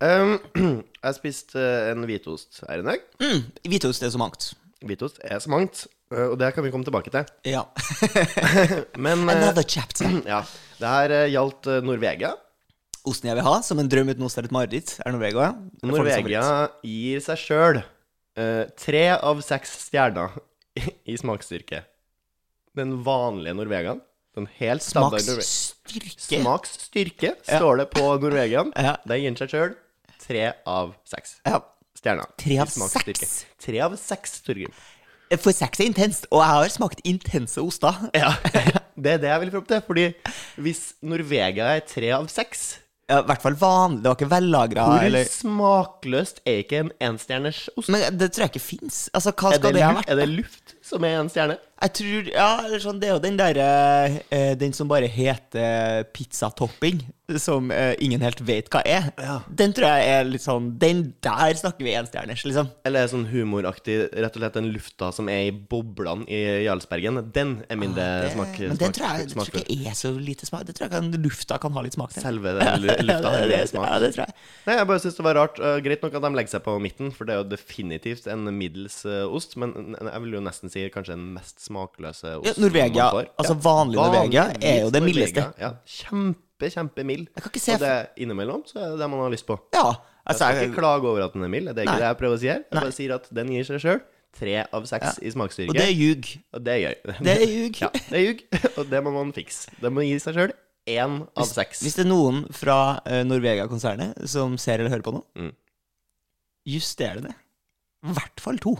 Um, 0.00 0.34
jeg 1.04 1.16
spiste 1.18 1.60
eh, 1.60 1.90
en 1.92 2.06
hvitost 2.08 2.62
her 2.64 2.80
i 2.80 2.86
dag. 2.86 3.02
mm, 3.20 3.42
Hvitost 3.68 4.06
er 4.06 4.12
så 4.14 4.20
mangt. 4.22 4.52
Hvitost 4.88 5.20
er 5.28 5.42
så 5.44 5.52
mangt, 5.52 5.82
og 6.16 6.38
det 6.40 6.54
kan 6.56 6.64
vi 6.64 6.70
komme 6.72 6.88
tilbake 6.88 7.12
til. 7.12 7.28
Ja. 7.52 7.66
Men 9.04 9.26
Another 9.34 9.62
chapter. 9.62 10.08
ja, 10.32 10.40
det 10.80 10.94
her 10.94 11.16
gjaldt 11.34 11.68
Norvegia. 11.84 12.32
Osten 13.08 13.30
jeg 13.30 13.38
vil 13.38 13.46
ha, 13.46 13.54
som 13.64 13.78
en 13.80 13.88
drøm 13.88 14.10
uten 14.12 14.26
ost 14.26 14.38
er 14.40 14.44
et 14.48 14.52
mareritt, 14.54 14.96
er 15.04 15.14
Norvegia. 15.14 15.50
Norvegia 15.86 16.42
gir 16.84 17.22
seg 17.24 17.40
sjøl 17.40 17.80
tre 18.80 19.04
av 19.16 19.40
seks 19.44 19.72
stjerner 19.86 20.36
i 21.08 21.16
smaksstyrke. 21.18 21.82
Den 22.78 23.00
vanlige 23.04 23.56
Norvegiaen. 23.58 24.00
Den 24.36 24.46
helt 24.60 24.84
Smaksstyrke. 24.86 26.12
Smaksstyrke 26.22 27.32
står 27.42 27.80
det 27.82 27.88
på 27.96 28.04
Norvegian. 28.22 28.70
Ja. 28.78 28.94
Den 29.08 29.24
gir 29.24 29.40
seg 29.40 29.50
sjøl 29.54 29.72
tre 30.22 30.44
av 30.68 30.92
seks 31.08 31.38
Ja. 31.48 31.58
stjerner. 31.98 32.30
Tre 32.38 32.58
av 32.62 32.70
seks? 32.70 33.32
Tre 33.60 33.80
av 33.82 33.96
seks, 33.98 34.36
Torgrim. 34.46 34.72
For 35.40 35.54
sex 35.54 35.80
er 35.82 35.86
intenst, 35.90 36.28
og 36.30 36.40
jeg 36.42 36.50
har 36.54 36.70
smakt 36.74 37.02
intense 37.06 37.62
oster. 37.62 37.98
Ja. 38.14 38.32
Det 39.00 39.14
er 39.16 39.20
det 39.22 39.28
jeg 39.30 39.40
vil 39.46 39.50
fram 39.54 39.64
til. 39.64 39.82
Fordi 39.86 40.06
hvis 40.60 40.80
Norvegia 41.08 41.70
er 41.78 41.84
tre 41.88 42.10
av 42.12 42.26
seks 42.28 42.64
Ja, 43.10 43.20
I 43.24 43.26
hvert 43.26 43.42
fall 43.42 43.56
vanlig. 43.58 44.02
Det 44.04 44.10
var 44.12 44.18
ikke 44.18 44.30
vellagra. 44.30 44.86
Hvor 44.86 45.06
Eller... 45.08 45.30
smakløst 45.30 46.42
er 46.46 46.60
ikke 46.62 46.84
en 46.84 46.92
enstjerners 47.10 47.64
ost? 47.74 47.90
Men 47.90 48.20
det 48.20 48.30
tror 48.32 48.46
jeg 48.46 48.54
ikke 48.54 48.62
fins. 48.62 49.00
Altså, 49.10 49.34
hva 49.34 49.54
skal 49.56 49.66
det, 49.66 49.80
det 49.80 49.86
ha 49.88 49.96
vært? 49.98 50.12
er 50.12 50.20
det 50.20 50.28
luft 50.30 50.76
som 50.90 51.04
er 51.06 51.20
en 51.22 51.30
stjerne? 51.32 51.58
Jeg 51.80 51.94
tror 51.96 52.26
Ja, 52.34 52.48
eller 52.66 52.82
sånn, 52.82 52.98
det 53.00 53.08
er 53.08 53.14
jo 53.14 53.20
den 53.24 53.38
derre 53.40 53.66
eh, 54.28 54.50
Den 54.60 54.74
som 54.76 54.88
bare 54.90 55.06
heter 55.08 56.02
pizzatopping, 56.12 56.98
som 57.40 57.70
eh, 57.72 57.94
ingen 58.04 58.20
helt 58.20 58.40
vet 58.44 58.66
hva 58.68 58.82
er. 58.84 59.06
Ja. 59.16 59.36
Den 59.48 59.72
tror 59.72 59.86
jeg 59.88 60.10
er 60.18 60.26
litt 60.28 60.44
sånn 60.44 60.66
Den 60.82 61.00
der 61.24 61.54
snakker 61.56 61.86
vi 61.86 61.94
enstjerners, 61.96 62.42
liksom. 62.44 62.68
Eller 62.84 63.06
er 63.06 63.12
sånn 63.12 63.24
humoraktig 63.30 63.96
Rett 64.12 64.36
og 64.36 64.42
slett 64.42 64.58
den 64.58 64.68
lufta 64.74 65.08
som 65.14 65.30
er 65.32 65.46
i 65.48 65.54
boblene 65.54 66.26
i 66.28 66.40
Jarlsbergen, 66.66 67.22
den 67.32 67.54
er 67.70 67.80
mindre 67.80 68.04
Ah, 68.10 68.26
Det, 68.26 68.34
smak, 68.34 68.58
men 68.60 68.80
den 68.80 68.94
tror 68.96 69.16
jeg, 69.22 69.30
tror 69.32 69.56
jeg 69.62 69.64
ikke 69.78 69.90
er 69.94 69.96
så 69.98 70.10
lite 70.16 70.46
smak. 70.50 70.66
Det 70.68 70.74
tror 70.76 70.88
jeg 70.90 70.92
kan, 70.98 71.08
lufta 71.24 71.56
kan 71.62 71.72
ha 71.78 71.82
litt 71.86 71.96
smak 71.96 72.12
til. 72.12 72.22
Selve 72.24 72.52
den 72.58 72.84
lu- 72.84 72.92
lufta 73.08 73.32
ja, 73.32 73.40
er 73.40 73.48
det, 73.48 73.56
det 73.64 73.70
smak. 73.72 73.86
ja, 73.88 73.98
det 74.04 74.10
tror 74.18 74.26
jeg. 74.26 74.36
Nei, 74.66 74.76
jeg 74.82 74.88
bare 74.92 75.02
synes 75.06 75.16
det 75.20 75.26
var 75.26 75.38
rart. 75.40 75.60
Uh, 75.64 75.78
greit 75.84 76.04
nok 76.04 76.16
at 76.20 76.26
de 76.26 76.32
legger 76.36 76.54
seg 76.58 76.64
på 76.66 76.76
midten, 76.82 77.12
for 77.16 77.28
det 77.28 77.34
er 77.38 77.40
jo 77.42 77.48
definitivt 77.54 78.28
en 78.32 78.44
middels 78.56 79.00
eh, 79.08 79.24
ost. 79.28 79.56
Men 79.60 79.96
jeg 79.96 80.24
vil 80.26 80.36
jo 80.38 80.42
nesten 80.44 80.72
si 80.72 80.79
kanskje 80.94 81.14
den 81.16 81.26
mest 81.34 81.60
smakløse 81.60 82.32
osten 82.40 82.48
Ja, 82.48 82.54
Norvegia, 82.64 83.04
man 83.04 83.16
får. 83.18 83.28
altså 83.42 83.56
vanlig 83.66 83.96
Norvegia, 84.00 84.44
er 84.60 84.78
jo 84.84 84.90
det 84.90 85.02
Norvegia, 85.02 85.06
mildeste. 85.06 85.44
Ja, 85.60 85.70
kjempe, 85.84 86.70
kjempemild. 86.74 87.26
Jeg 87.34 87.42
kan 87.44 87.50
ikke 87.52 87.60
se 87.66 87.74
Og 87.76 87.80
det 87.84 87.92
innimellom 88.24 88.62
så 88.66 88.78
er 88.80 88.88
det 88.94 88.98
det 89.02 89.10
man 89.12 89.20
har 89.20 89.30
lyst 89.36 89.46
på. 89.46 89.58
Ja. 89.76 89.90
Jeg 89.90 90.36
Altså, 90.36 90.46
skal 90.52 90.64
ikke 90.68 90.78
klage 90.80 91.08
over 91.10 91.22
at 91.24 91.32
den 91.32 91.42
er 91.44 91.48
mild, 91.48 91.68
det 91.74 91.78
er 91.78 91.82
ikke 91.88 91.92
Nei. 91.92 92.00
det 92.00 92.08
jeg 92.10 92.18
prøver 92.22 92.36
å 92.36 92.40
si 92.40 92.46
her. 92.50 92.58
Jeg 92.64 92.74
Nei. 92.76 92.80
bare 92.84 92.92
sier 92.96 93.14
at 93.16 93.28
den 93.34 93.48
gir 93.52 93.64
seg 93.64 93.80
sjøl 93.84 94.00
tre 94.40 94.52
av 94.72 94.84
seks 94.86 95.16
i 95.26 95.30
smaksstyrke. 95.34 95.72
og 95.72 95.74
det 95.74 95.86
er 95.88 95.94
ljug. 95.96 96.28
Og 96.54 96.62
det 96.64 96.72
er 96.74 96.80
gøy. 96.84 97.14
Det 97.24 97.32
er 97.34 97.46
ljug. 97.50 97.78
Ja, 97.82 97.88
det 97.96 98.18
er 98.18 98.24
ljug, 98.28 98.42
og 98.78 98.90
det 98.92 99.00
må 99.02 99.10
man 99.16 99.32
fikse. 99.34 99.72
Det 99.80 99.90
må 99.90 100.04
gi 100.06 100.18
seg 100.22 100.36
sjøl 100.36 100.52
én 100.86 101.16
av 101.36 101.46
seks. 101.48 101.82
Hvis 101.82 101.96
det 101.98 102.04
er 102.04 102.10
noen 102.12 102.44
fra 102.54 102.76
uh, 103.06 103.22
Norvegia-konsernet 103.26 104.22
som 104.30 104.54
ser 104.60 104.78
eller 104.84 104.90
hører 104.94 105.02
på 105.08 105.12
nå, 105.16 105.24
Mm. 105.40 105.50
juster 106.66 107.14
det 107.18 107.24
ned. 107.24 107.34
I 108.06 108.14
hvert 108.16 108.40
fall 108.40 108.58
to. 108.62 108.76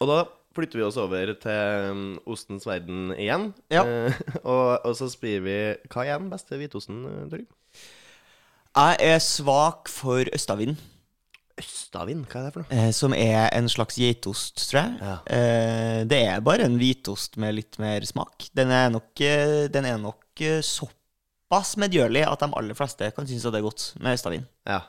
Og 0.00 0.08
da 0.08 0.18
flytter 0.58 0.80
vi 0.82 0.86
oss 0.88 0.98
over 1.00 1.32
til 1.40 1.88
um, 1.94 2.04
ostens 2.28 2.66
verden 2.68 3.12
igjen. 3.14 3.48
Ja. 3.72 3.86
Eh, 3.86 4.20
og, 4.42 4.82
og 4.82 4.92
så 4.98 5.08
spiller 5.12 5.46
vi 5.46 5.56
Hva 5.94 6.04
er 6.04 6.18
den 6.20 6.30
beste 6.32 6.58
hvitosten, 6.58 7.00
eh, 7.06 7.24
Torgrim? 7.30 7.48
Jeg 8.78 8.98
er 9.08 9.18
svak 9.24 9.88
for 9.90 10.28
østavind, 10.36 10.76
Østavind, 11.58 12.26
hva 12.30 12.38
er 12.38 12.44
det 12.46 12.52
for 12.54 12.62
noe? 12.62 12.76
eh, 12.76 12.90
som 12.94 13.14
er 13.16 13.48
en 13.56 13.66
slags 13.70 13.96
geitost, 13.98 14.60
tror 14.68 14.78
jeg. 14.78 14.92
Ja. 15.02 15.14
Eh, 15.34 16.02
det 16.06 16.20
er 16.28 16.44
bare 16.46 16.68
en 16.68 16.76
hvitost 16.78 17.34
med 17.42 17.56
litt 17.56 17.78
mer 17.82 18.04
smak. 18.06 18.46
Den 18.54 18.70
er 18.70 18.92
nok, 18.94 19.10
eh, 19.24 19.64
den 19.72 19.88
er 19.88 19.98
nok 19.98 20.44
såpass 20.62 21.74
medgjørlig 21.82 22.22
at 22.28 22.44
de 22.44 22.50
aller 22.60 22.78
fleste 22.78 23.10
kan 23.16 23.26
synes 23.26 23.48
at 23.48 23.56
det 23.56 23.58
er 23.58 23.66
godt 23.66 23.88
med 23.98 24.14
østavind. 24.14 24.46
Ja. 24.70 24.84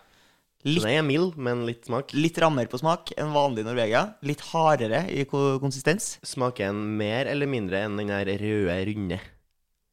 Så 0.60 0.74
Litt, 0.74 0.84
den 0.84 0.98
er 0.98 1.06
mild, 1.08 1.38
men 1.40 1.62
litt 1.64 1.86
smak. 1.88 2.12
litt 2.12 2.36
rammere 2.44 2.68
på 2.68 2.80
smak 2.82 3.14
enn 3.16 3.32
vanlig 3.32 3.64
Norvegia. 3.64 4.02
Litt 4.28 4.42
hardere 4.50 5.06
i 5.08 5.24
konsistens. 5.24 6.18
Smaker 6.28 6.68
den 6.68 6.98
mer 7.00 7.30
eller 7.32 7.48
mindre 7.48 7.86
enn 7.86 7.96
den 7.96 8.12
der 8.12 8.28
røde, 8.42 8.76
runde? 8.90 9.20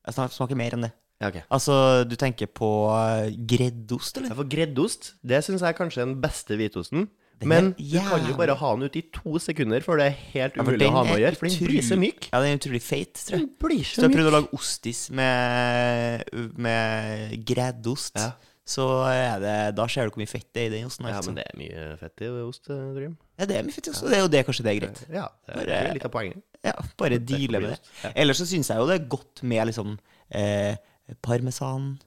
Jeg 0.06 0.30
smaker 0.34 0.58
mer 0.58 0.74
enn 0.74 0.88
det. 0.88 0.92
Ja, 1.22 1.30
okay. 1.30 1.44
Altså, 1.54 2.04
du 2.04 2.16
tenker 2.18 2.50
på 2.50 2.68
eh, 2.92 3.30
greddost, 3.48 4.18
eller? 4.18 4.34
Ja, 4.34 4.36
for 4.36 4.50
greddost, 4.52 5.14
det 5.24 5.38
syns 5.46 5.62
jeg 5.62 5.70
er 5.70 5.78
kanskje 5.78 6.02
den 6.02 6.18
beste 6.20 6.58
hvitosten. 6.58 7.06
Den 7.40 7.48
Men 7.52 7.70
du 7.76 7.96
kan 8.00 8.26
jo 8.26 8.34
bare 8.36 8.56
ha 8.56 8.72
den 8.76 8.88
ute 8.88 9.00
i 9.00 9.04
to 9.12 9.38
sekunder, 9.40 9.82
for 9.84 10.00
det 10.00 10.08
er 10.10 10.18
helt 10.34 10.58
umulig 10.58 10.80
den 10.82 10.90
å 10.90 10.96
ha 10.98 11.04
med 11.04 11.14
å 11.18 11.20
gjøre. 11.20 11.38
For 11.38 11.48
den 11.48 11.70
blir 11.70 11.84
så 11.84 11.98
myk. 12.00 12.28
Ja, 12.32 12.40
den 12.42 12.54
er 12.54 12.60
utrolig 12.60 12.82
feit, 12.84 13.14
tror 13.20 13.36
jeg. 13.36 13.46
Den 13.46 13.54
blir 13.60 13.82
så 13.84 13.86
myk 13.86 14.00
Så 14.00 14.04
jeg 14.06 14.14
prøvde 14.16 14.32
å 14.32 14.36
lage 14.36 14.56
ostis 14.56 15.02
med, 15.14 16.36
med 16.66 17.34
greddost, 17.48 18.18
Ja. 18.18 18.30
Så 18.66 18.84
er 19.06 19.38
det, 19.42 19.54
da 19.78 19.84
ser 19.86 20.08
du 20.08 20.10
hvor 20.14 20.18
mye 20.24 20.30
fett 20.30 20.48
det 20.56 20.62
er 20.64 20.66
i 20.66 20.74
den 20.80 20.88
osten. 20.88 21.06
Ja, 21.06 21.20
altså. 21.20 21.30
men 21.30 21.38
det 21.38 21.44
er 21.46 21.58
mye 21.60 21.84
fett 22.00 22.22
i 22.26 22.30
ost, 22.42 22.66
eh, 22.74 22.80
Trym. 22.96 23.12
Ja, 23.38 23.46
det 23.46 23.56
er 23.60 23.66
mye 23.68 23.76
fett 23.76 23.86
i 23.86 23.92
ost, 23.92 24.02
og 24.02 24.10
det 24.10 24.16
er 24.18 24.22
jo 24.24 24.30
det 24.32 24.40
kanskje 24.48 24.64
det 24.66 24.72
er 24.72 24.80
greit. 24.80 25.02
Ja, 25.14 25.26
det 25.46 25.54
er 25.54 25.70
Bare- 25.70 25.94
litt 25.94 26.06
av 26.08 26.12
poenget. 26.16 26.42
Ja, 26.66 26.72
bare 26.98 27.18
deale 27.22 27.60
med 27.62 27.70
det. 27.76 27.78
Ja. 28.02 28.10
Ellers 28.24 28.40
så 28.42 28.46
syns 28.50 28.68
jeg 28.72 28.80
jo 28.82 28.88
det 28.90 28.96
er 29.00 29.06
godt 29.12 29.42
med 29.46 29.68
liksom 29.70 29.94
eh, 30.34 30.74
parmesanost. 31.22 32.02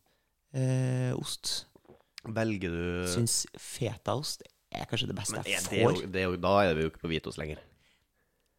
eh, 0.54 1.14
ost. 1.16 1.66
Velger 2.28 2.70
du 2.76 3.08
Syns 3.08 3.46
fetaost 3.56 4.42
er 4.76 4.84
kanskje 4.90 5.08
det 5.08 5.16
beste 5.16 5.38
Men 5.38 5.46
er 5.46 5.54
jeg 5.54 5.64
det, 5.70 5.78
jo, 5.80 5.90
får. 5.94 6.12
det 6.12 6.20
er 6.22 6.26
jo, 6.28 6.36
da 6.44 6.52
er 6.68 6.74
vi 6.76 6.82
jo 6.84 6.90
ikke 6.92 7.00
på 7.06 7.12
hvitost 7.14 7.40
lenger. 7.40 7.62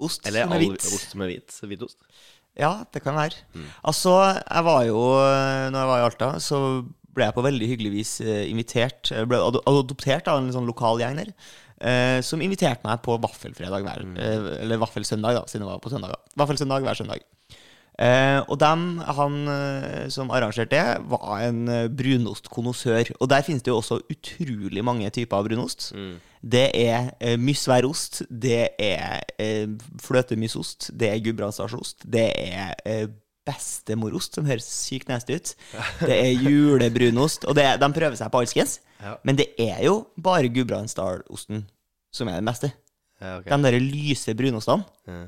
Ost 0.00 0.24
Eller 0.26 0.46
som 0.46 0.54
er 0.56 0.62
hvit. 0.64 0.86
ost 0.88 1.10
som 1.12 1.20
er 1.26 1.28
hvit. 1.34 1.58
Hvitost. 1.68 1.98
Ja, 2.58 2.70
det 2.94 3.02
kan 3.04 3.14
være. 3.14 3.36
Mm. 3.54 3.66
Altså, 3.84 4.14
jeg 4.40 4.64
var 4.64 4.80
jo 4.88 4.96
Når 5.70 5.76
jeg 5.78 5.90
var 5.92 5.98
i 6.00 6.06
Alta, 6.08 6.30
så 6.40 6.60
ble 7.14 7.26
jeg 7.26 7.36
på 7.36 7.44
veldig 7.46 7.68
hyggelig 7.72 7.90
vis 7.94 8.12
eh, 8.20 8.44
invitert 8.50 9.10
ble 9.28 9.40
adoptert 9.66 10.30
av 10.30 10.40
en 10.40 10.52
sånn 10.54 10.68
lokal 10.68 11.02
gjeng 11.02 11.16
der. 11.20 11.34
eh, 11.80 12.20
som 12.20 12.42
inviterte 12.44 12.84
meg 12.84 13.00
på 13.02 13.14
vaffelfredag 13.20 13.82
hver 13.82 14.02
Mm. 14.04 14.16
eh, 14.18 14.62
Eller 14.62 14.76
vaffelsøndag, 14.76 15.34
da, 15.34 15.44
siden 15.48 15.64
det 15.64 15.70
var 15.72 15.78
på 15.80 15.90
søndag. 15.90 16.14
Vaffelsøndag 16.36 16.82
hver 16.84 16.94
søndag. 16.94 17.20
Eh, 18.00 18.40
og 18.48 18.58
dem, 18.60 18.98
han 18.98 19.48
eh, 19.48 20.08
som 20.08 20.30
arrangerte 20.30 20.70
det, 20.70 21.00
var 21.08 21.40
en 21.40 21.66
brunostkonnoissør. 21.96 23.12
Og 23.20 23.28
der 23.28 23.42
finnes 23.42 23.62
det 23.62 23.72
jo 23.72 23.76
også 23.80 24.00
utrolig 24.10 24.84
mange 24.84 25.10
typer 25.10 25.36
av 25.36 25.48
brunost. 25.48 25.92
Mm. 25.94 26.14
Det 26.42 26.70
er 26.74 27.10
uh, 27.20 27.36
mysværost, 27.36 28.22
det 28.30 28.68
er 28.78 29.20
uh, 29.40 29.74
fløtemysost, 30.00 30.90
det 30.96 31.10
er 31.10 31.18
gudbrandsdalsost, 31.20 32.06
det 32.12 32.30
er 32.32 32.74
eh, 32.86 33.08
bestemorost, 33.48 34.36
som 34.36 34.46
høres 34.48 34.68
sykt 34.68 35.08
nasty 35.10 35.38
ut. 35.38 35.54
Det 36.02 36.16
er 36.16 36.44
julebrunost. 36.44 37.46
Og 37.48 37.56
det, 37.58 37.66
de 37.80 37.90
prøver 37.96 38.18
seg 38.18 38.30
på 38.32 38.42
alskens. 38.44 38.78
Ja. 39.00 39.16
Men 39.24 39.38
det 39.40 39.50
er 39.60 39.80
jo 39.86 39.96
bare 40.20 40.52
gudbrandsdalosten 40.52 41.64
som 42.14 42.28
er 42.28 42.40
den 42.40 42.50
beste. 42.50 42.72
Ja, 43.20 43.38
okay. 43.38 43.52
De 43.52 43.68
der 43.68 43.84
lyse 43.84 44.34
brunostene. 44.36 44.84
Ja. 45.08 45.26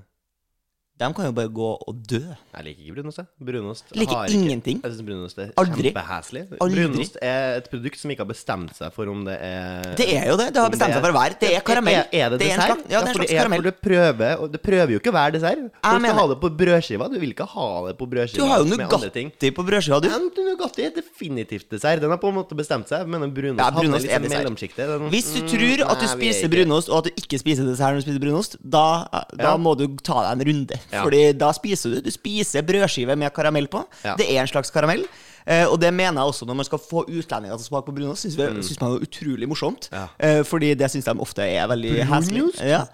De 1.01 1.09
kan 1.17 1.25
jo 1.25 1.33
bare 1.35 1.49
gå 1.51 1.69
og 1.89 1.95
dø. 2.07 2.19
Jeg 2.21 2.65
liker 2.67 2.83
ikke 2.85 2.95
brunost. 2.95 3.19
jeg. 3.19 3.27
Brunost 3.43 3.85
Liker 3.97 4.15
har 4.15 4.27
ikke- 4.29 4.39
ingenting. 4.39 4.81
Jeg 4.85 4.93
synes 4.93 5.07
brunost 5.09 5.39
er 5.39 5.49
Aldri. 5.57 5.91
kjempeheslig. 5.91 6.43
Aldri. 6.61 6.85
Brunost 6.87 7.17
er 7.23 7.57
et 7.57 7.71
produkt 7.73 7.97
som 7.99 8.11
ikke 8.13 8.19
har 8.23 8.29
bestemt 8.31 8.77
seg 8.77 8.93
for 8.93 9.09
om 9.09 9.25
det 9.25 9.39
er 9.41 9.95
Det 9.97 10.07
er 10.15 10.27
jo 10.31 10.37
det. 10.37 10.53
Det 10.55 10.61
har 10.63 10.71
bestemt 10.71 10.93
seg 10.93 11.03
for 11.03 11.11
å 11.11 11.17
være. 11.17 11.39
Det 11.41 11.51
er 11.57 11.61
karamell. 11.61 12.05
Er, 12.05 12.07
er 12.13 12.31
det 12.31 12.39
Det 12.39 12.47
er 12.51 12.55
en 12.55 12.61
slags- 12.61 12.91
ja, 12.93 13.01
det 13.01 13.09
er 13.09 13.09
en 13.09 13.15
slags 13.17 13.33
karamell. 13.33 13.63
Det, 13.63 13.81
prøver, 13.83 14.53
det 14.53 14.63
prøver 14.63 14.91
jo 14.93 14.99
ikke 15.01 15.11
å 15.11 15.17
være 15.17 15.33
dessert. 15.33 15.59
Du 15.59 15.99
skal 15.99 16.15
ha 16.15 16.27
det 16.29 16.39
på 16.45 16.51
brødskiva. 16.61 17.09
Du 17.11 17.19
vil 17.19 17.33
ikke 17.35 17.49
ha 17.49 17.87
det 17.89 17.99
på 17.99 18.07
brødskiva 18.13 18.37
Du 18.39 18.47
har 18.47 18.59
jo. 18.59 18.65
Nugatti 18.77 19.51
på 19.51 19.63
brødskiva, 19.67 20.01
du. 20.03 20.09
Men 20.13 20.31
Nugatti 20.31 20.85
er 20.87 20.91
definitivt 20.95 21.69
dessert. 21.71 22.01
Den 22.01 22.11
har 22.11 22.19
på 22.19 22.29
en 22.29 22.35
måte 22.37 22.55
bestemt 22.55 22.87
seg. 22.87 23.09
Men 23.09 23.33
brunost, 23.35 23.59
Ja, 23.59 23.71
brunost 23.73 24.05
er 24.07 24.21
sånn 24.21 24.29
mellomsjiktet. 24.31 25.11
Hvis 25.11 25.33
du 25.35 25.41
Mm, 25.43 25.49
tror 25.49 25.91
at 25.91 25.99
du 25.99 26.05
er 26.05 26.15
spiser 26.15 26.47
ikke- 26.47 26.53
brunost, 26.67 26.89
og 26.91 26.99
at 26.99 27.05
du 27.05 27.11
ikke 27.23 27.39
spiser 27.41 27.65
dessert 27.65 27.91
når 27.97 28.05
du 28.05 28.11
spiser 28.13 28.21
brunost, 28.21 28.57
da, 28.63 29.09
da 29.35 29.51
Ja. 29.51 29.57
må 29.57 29.77
du 29.77 29.89
ta 29.97 30.35
deg 30.35 30.47
en 30.47 30.53
runde. 30.53 30.79
Ja. 30.91 31.03
Fordi 31.05 31.23
da 31.39 31.53
spiser 31.57 31.97
du. 31.97 32.01
Du 32.07 32.11
spiser 32.15 32.65
brødskive 32.67 33.17
med 33.19 33.33
karamell 33.37 33.69
på. 33.73 33.85
Ja. 34.05 34.17
Det 34.19 34.29
er 34.31 34.43
en 34.43 34.51
slags 34.51 34.73
karamell. 34.75 35.05
Eh, 35.43 35.65
og 35.67 35.81
det 35.83 35.89
mener 35.91 36.21
jeg 36.21 36.31
også 36.31 36.47
når 36.47 36.55
man 36.61 36.67
skal 36.69 36.79
få 36.79 37.01
utlendinger 37.11 37.57
til 37.59 37.65
å 37.65 37.69
smake 37.73 37.87
på 37.89 37.95
brunost. 37.97 38.23
Syns, 38.23 38.37
vi, 38.39 38.47
Synes 38.63 38.79
man 38.81 38.93
er 38.95 39.07
utrolig 39.07 39.49
morsomt. 39.51 39.89
Ja. 39.91 40.05
Eh, 40.23 40.43
fordi 40.47 40.73
det 40.79 40.91
syns 40.93 41.09
de 41.09 41.15
ofte 41.25 41.43
er 41.47 41.67
veldig 41.73 41.95
heslig. 42.11 42.45
Brunost? 42.45 42.63
Ja. 42.63 42.85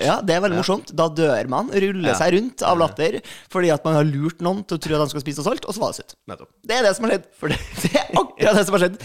ja, 0.08 0.16
det 0.22 0.36
er 0.36 0.44
veldig 0.44 0.60
morsomt. 0.60 0.92
Da 0.96 1.08
dør 1.10 1.50
man, 1.50 1.72
ruller 1.74 2.12
Ja. 2.12 2.18
seg 2.20 2.36
rundt 2.36 2.62
av 2.62 2.78
latter 2.78 3.18
fordi 3.50 3.72
at 3.74 3.82
man 3.86 3.98
har 3.98 4.06
lurt 4.06 4.44
noen 4.44 4.62
til 4.66 4.78
å 4.78 4.82
tro 4.86 4.94
at 4.94 5.06
de 5.08 5.14
skal 5.16 5.24
spise 5.24 5.42
noe 5.42 5.48
salt, 5.48 5.66
og 5.66 5.74
så 5.74 5.82
var 5.82 5.90
det 5.94 5.98
søtt. 6.04 6.14
Det 6.66 6.76
er 6.78 6.86
det 6.86 6.94
som 6.96 7.06
har 7.08 7.16
skjedd. 7.16 7.26
For 7.40 7.50
det, 7.50 7.58
det 7.82 7.92
er 7.98 8.14
akkurat 8.22 8.60
det 8.60 8.66
som 8.68 8.76
har 8.78 8.84
skjedd. 8.86 9.00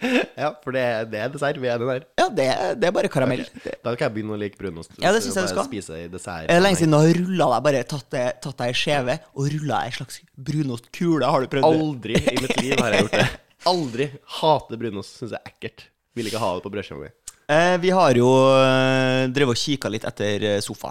Ja, 0.36 0.50
for 0.60 0.76
det, 0.76 0.82
det 1.12 1.20
er 1.24 1.30
dessert. 1.32 1.56
Vi 1.62 1.68
er 1.72 1.80
det 1.80 1.86
der. 1.88 2.02
Ja, 2.20 2.26
det, 2.28 2.46
det 2.82 2.88
er 2.88 2.92
bare 2.92 3.08
karamell. 3.12 3.44
Okay. 3.48 3.78
Da 3.80 3.94
kan 3.94 4.08
jeg 4.08 4.14
begynne 4.18 4.36
å 4.36 4.40
like 4.40 4.58
brunost. 4.60 4.92
Ja, 5.00 5.12
det 5.14 5.22
synes 5.24 5.38
jeg 5.40 5.48
du 5.48 5.52
skal. 5.54 5.68
Spise 5.70 6.00
i 6.02 6.06
dessert. 6.12 6.50
Det 6.50 6.56
er 6.58 6.62
lenge 6.64 6.80
siden 6.82 6.92
du 6.92 6.98
har 7.00 7.16
rulla 7.16 7.48
deg 7.54 7.66
bare 7.66 7.82
tatt 7.88 8.18
deg 8.60 8.66
i 8.68 8.76
skjeve 8.76 9.18
og 9.32 9.50
rulla 9.54 9.82
ei 9.86 9.94
slags 9.96 10.20
brunostkule. 10.36 11.30
Har 11.32 11.46
du 11.46 11.50
prøvd 11.54 11.68
det? 11.72 11.84
Aldri 11.86 12.20
i 12.20 12.36
mitt 12.44 12.60
liv 12.60 12.82
har 12.82 12.96
jeg 12.96 13.06
gjort 13.06 13.16
det. 13.22 13.28
Aldri. 13.72 14.08
Hater 14.40 14.82
brunost. 14.84 15.16
Syns 15.22 15.32
jeg 15.36 15.40
er 15.40 15.54
ekkelt. 15.54 15.88
Vil 16.16 16.28
ikke 16.30 16.42
ha 16.44 16.52
det 16.58 16.64
på 16.66 16.72
brødskiva 16.76 17.00
mi. 17.06 17.12
Eh, 17.46 17.76
vi 17.78 17.90
har 17.94 18.18
jo 18.18 18.28
eh, 18.58 19.24
drevet 19.30 19.54
og 19.54 19.60
kikka 19.60 19.90
litt 19.92 20.06
etter 20.08 20.46
eh, 20.56 20.60
sofa. 20.64 20.90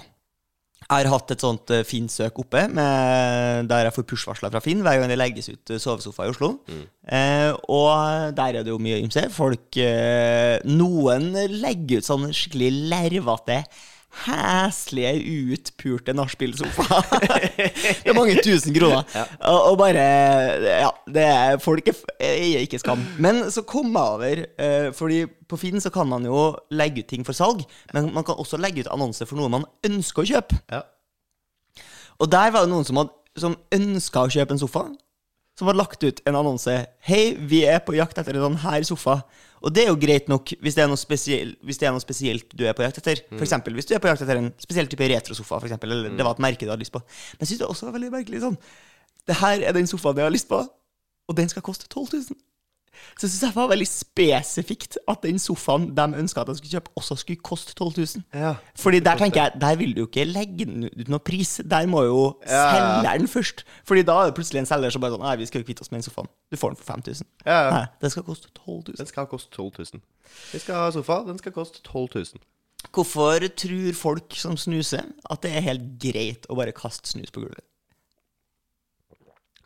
Jeg 0.86 1.08
har 1.08 1.10
hatt 1.16 1.32
et 1.34 1.42
sånt 1.42 1.72
eh, 1.74 1.86
Finn-søk 1.88 2.38
oppe 2.44 2.68
med, 2.70 3.66
der 3.72 3.88
jeg 3.88 3.96
får 3.96 4.06
push-varsler 4.12 4.52
fra 4.54 4.62
Finn 4.62 4.84
hver 4.86 5.00
gang 5.02 5.10
det 5.10 5.18
legges 5.18 5.50
ut 5.50 5.74
eh, 5.74 5.82
sovesofa 5.82 6.28
i 6.28 6.34
Oslo. 6.34 6.52
Eh, 7.10 7.52
og 7.74 8.36
der 8.38 8.60
er 8.60 8.68
det 8.68 8.70
jo 8.70 8.78
mye 8.82 9.00
ymse. 9.02 9.26
Folk 9.34 9.80
eh, 9.82 10.62
Noen 10.70 11.32
legger 11.58 12.04
ut 12.04 12.10
sånn 12.10 12.30
skikkelig 12.30 12.70
lervete 12.94 13.64
Heslige, 14.24 15.12
utpulte 15.54 16.14
nachspiel-sofa. 16.16 17.02
det 17.58 18.08
er 18.08 18.16
mange 18.16 18.38
tusen 18.46 18.74
kroner. 18.76 19.04
Og, 19.42 19.60
og 19.72 19.78
bare 19.82 20.06
Ja, 20.66 20.90
det 21.18 21.26
er, 21.26 21.58
folk 21.62 21.88
er, 21.92 22.00
er, 22.20 22.64
ikke 22.64 22.80
skam. 22.80 23.04
Men 23.20 23.44
så 23.52 23.66
kom 23.68 23.92
jeg 23.92 24.16
over 24.16 24.42
uh, 24.62 24.94
Fordi 24.96 25.26
på 25.50 25.60
Finn 25.60 25.84
så 25.84 25.92
kan 25.94 26.08
man 26.10 26.26
jo 26.26 26.48
legge 26.74 27.04
ut 27.04 27.12
ting 27.12 27.26
for 27.28 27.38
salg, 27.38 27.62
men 27.94 28.10
man 28.16 28.26
kan 28.26 28.40
også 28.42 28.58
legge 28.58 28.86
ut 28.86 28.92
annonser 28.94 29.28
for 29.30 29.38
noe 29.38 29.52
man 29.52 29.68
ønsker 29.86 30.24
å 30.24 30.30
kjøpe. 30.32 30.62
Ja. 30.72 30.86
Og 32.24 32.32
der 32.32 32.54
var 32.56 32.64
det 32.64 32.72
noen 32.72 32.88
som, 32.88 33.02
hadde, 33.02 33.14
som 33.38 33.58
ønska 33.76 34.24
å 34.24 34.32
kjøpe 34.32 34.56
en 34.56 34.64
sofa. 34.64 34.88
Som 35.60 35.70
hadde 35.70 35.80
lagt 35.80 36.04
ut 36.04 36.24
en 36.28 36.40
annonse. 36.40 36.74
Hei, 37.08 37.36
vi 37.40 37.62
er 37.68 37.84
på 37.84 37.96
jakt 37.96 38.18
etter 38.20 38.40
en 38.40 38.48
sånn 38.48 38.62
her 38.64 38.88
sofa. 38.88 39.20
Og 39.66 39.74
det 39.74 39.84
er 39.84 39.90
jo 39.90 39.98
greit 39.98 40.28
nok 40.30 40.52
hvis 40.62 40.76
det 40.78 40.84
er 40.84 40.90
noe, 40.92 41.00
spesiell, 41.02 41.56
hvis 41.66 41.80
det 41.82 41.88
er 41.90 41.94
noe 41.96 42.04
spesielt 42.04 42.52
du 42.54 42.66
er 42.70 42.76
på 42.78 42.86
jakt 42.86 43.00
etter. 43.02 43.24
For 43.34 43.46
eksempel 43.48 43.74
hvis 43.78 43.90
du 43.90 43.96
er 43.98 44.02
på 44.04 44.12
jakt 44.12 44.22
etter 44.22 44.38
en 44.38 44.52
spesiell 44.62 44.90
type 44.92 45.08
retrosofa, 45.10 45.58
for 45.58 45.70
eksempel, 45.70 45.96
eller 45.96 46.14
det 46.14 46.28
var 46.28 46.38
et 46.38 46.44
merke 46.46 46.68
du 46.68 46.70
hadde 46.70 46.86
lyst 46.86 46.94
på. 46.94 47.02
Men 47.34 47.46
jeg 47.46 47.54
syns 47.54 47.64
det 47.64 47.70
også 47.72 47.90
var 47.90 47.96
veldig 47.98 48.12
merkelig 48.14 48.44
sånn 48.46 48.60
Det 49.26 49.40
her 49.42 49.64
er 49.66 49.74
den 49.74 49.90
sofaen 49.90 50.22
jeg 50.22 50.28
har 50.28 50.36
lyst 50.36 50.52
på, 50.52 50.60
og 51.26 51.38
den 51.40 51.50
skal 51.50 51.66
koste 51.66 51.90
12 51.90 52.14
000. 52.14 52.38
Så 53.16 53.26
jeg 53.28 53.32
syns 53.34 53.44
det 53.46 53.50
var 53.56 53.70
veldig 53.72 53.88
spesifikt 53.88 54.98
at 55.12 55.22
den 55.24 55.40
sofaen 55.40 55.90
de 55.96 56.06
ønska 56.22 56.42
at 56.42 56.48
jeg 56.52 56.58
skulle 56.62 56.74
kjøpe, 56.78 56.92
også 57.00 57.18
skulle 57.22 57.42
koste 57.46 57.76
12 57.76 57.94
000. 57.98 58.24
Ja. 58.34 58.54
Fordi 58.80 59.00
der 59.06 59.18
tenker 59.22 59.42
jeg, 59.44 59.62
der 59.62 59.76
vil 59.80 59.94
du 59.96 60.02
jo 60.04 60.08
ikke 60.10 60.26
legge 60.30 60.66
den 60.70 60.88
ut 60.90 61.08
noen 61.12 61.24
pris. 61.26 61.58
Der 61.66 61.86
må 61.92 62.04
jo 62.08 62.22
Ja. 62.48 62.64
selgeren 62.76 63.28
først. 63.28 63.64
Fordi 63.86 64.04
da 64.08 64.18
er 64.22 64.26
det 64.32 64.36
plutselig 64.40 64.60
en 64.64 64.66
selger 64.70 64.90
som 64.96 65.02
bare 65.02 65.16
sånn 65.16 65.24
Nei, 65.26 65.36
vi 65.42 65.46
skal 65.50 65.62
jo 65.62 65.68
kvitte 65.70 65.82
oss 65.86 65.92
med 65.92 66.02
den 66.02 66.10
sofaen. 66.10 66.28
Du 66.52 66.58
får 66.58 66.74
den 66.76 66.82
for 66.82 66.92
5000. 66.94 67.28
Ja, 67.46 67.60
ja. 67.62 67.70
Nei, 67.72 67.86
den 68.02 68.10
skal 68.14 68.24
koste 68.24 68.50
12 68.54 68.84
000. 68.94 68.98
Den 68.98 69.08
skal 69.08 69.26
koste 69.32 69.52
12 69.56 69.72
000. 69.94 70.02
Vi 70.54 70.60
skal 70.60 70.76
ha 70.76 70.92
sofa. 70.92 71.24
Den 71.28 71.38
skal 71.42 71.52
koste 71.56 71.82
12 71.84 72.08
000. 72.16 72.26
Hvorfor 72.94 73.40
tror 73.58 73.94
folk 73.98 74.36
som 74.38 74.58
snuser, 74.58 75.04
at 75.30 75.42
det 75.42 75.52
er 75.58 75.64
helt 75.66 75.88
greit 76.00 76.46
å 76.50 76.56
bare 76.56 76.72
kaste 76.76 77.10
snus 77.10 77.32
på 77.34 77.42
gulvet? 77.42 77.66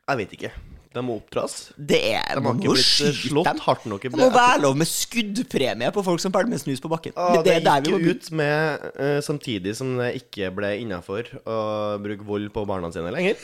Jeg 0.10 0.18
vet 0.18 0.32
ikke. 0.34 0.52
De 0.90 1.02
må 1.06 1.20
oppdras. 1.20 1.56
Det 1.78 2.00
er 2.18 2.40
De 2.40 2.42
man 2.42 2.58
må 2.58 2.74
skyte 2.82 3.44
dem. 3.46 3.60
hardt 3.62 3.84
nok 3.86 4.08
i 4.08 4.10
Det 4.10 4.18
må 4.18 4.30
være 4.34 4.62
lov 4.64 4.78
med 4.80 4.90
skuddpremie 4.90 5.92
på 5.94 6.02
folk 6.06 6.24
som 6.24 6.34
pælmer 6.34 6.58
snus 6.58 6.82
på 6.82 6.90
bakken. 6.90 7.14
Ah, 7.14 7.36
det, 7.38 7.44
det 7.46 7.54
er 7.60 7.66
der 7.68 7.86
gikk 7.86 8.08
ut 8.10 8.30
med 8.40 8.88
uh, 8.98 9.20
samtidig 9.22 9.76
som 9.78 9.94
det 10.00 10.16
ikke 10.24 10.50
ble 10.58 10.72
innafor 10.82 11.30
å 11.46 11.60
bruke 12.02 12.26
vold 12.26 12.50
på 12.56 12.66
barna 12.70 12.90
sine 12.96 13.14
lenger. 13.14 13.38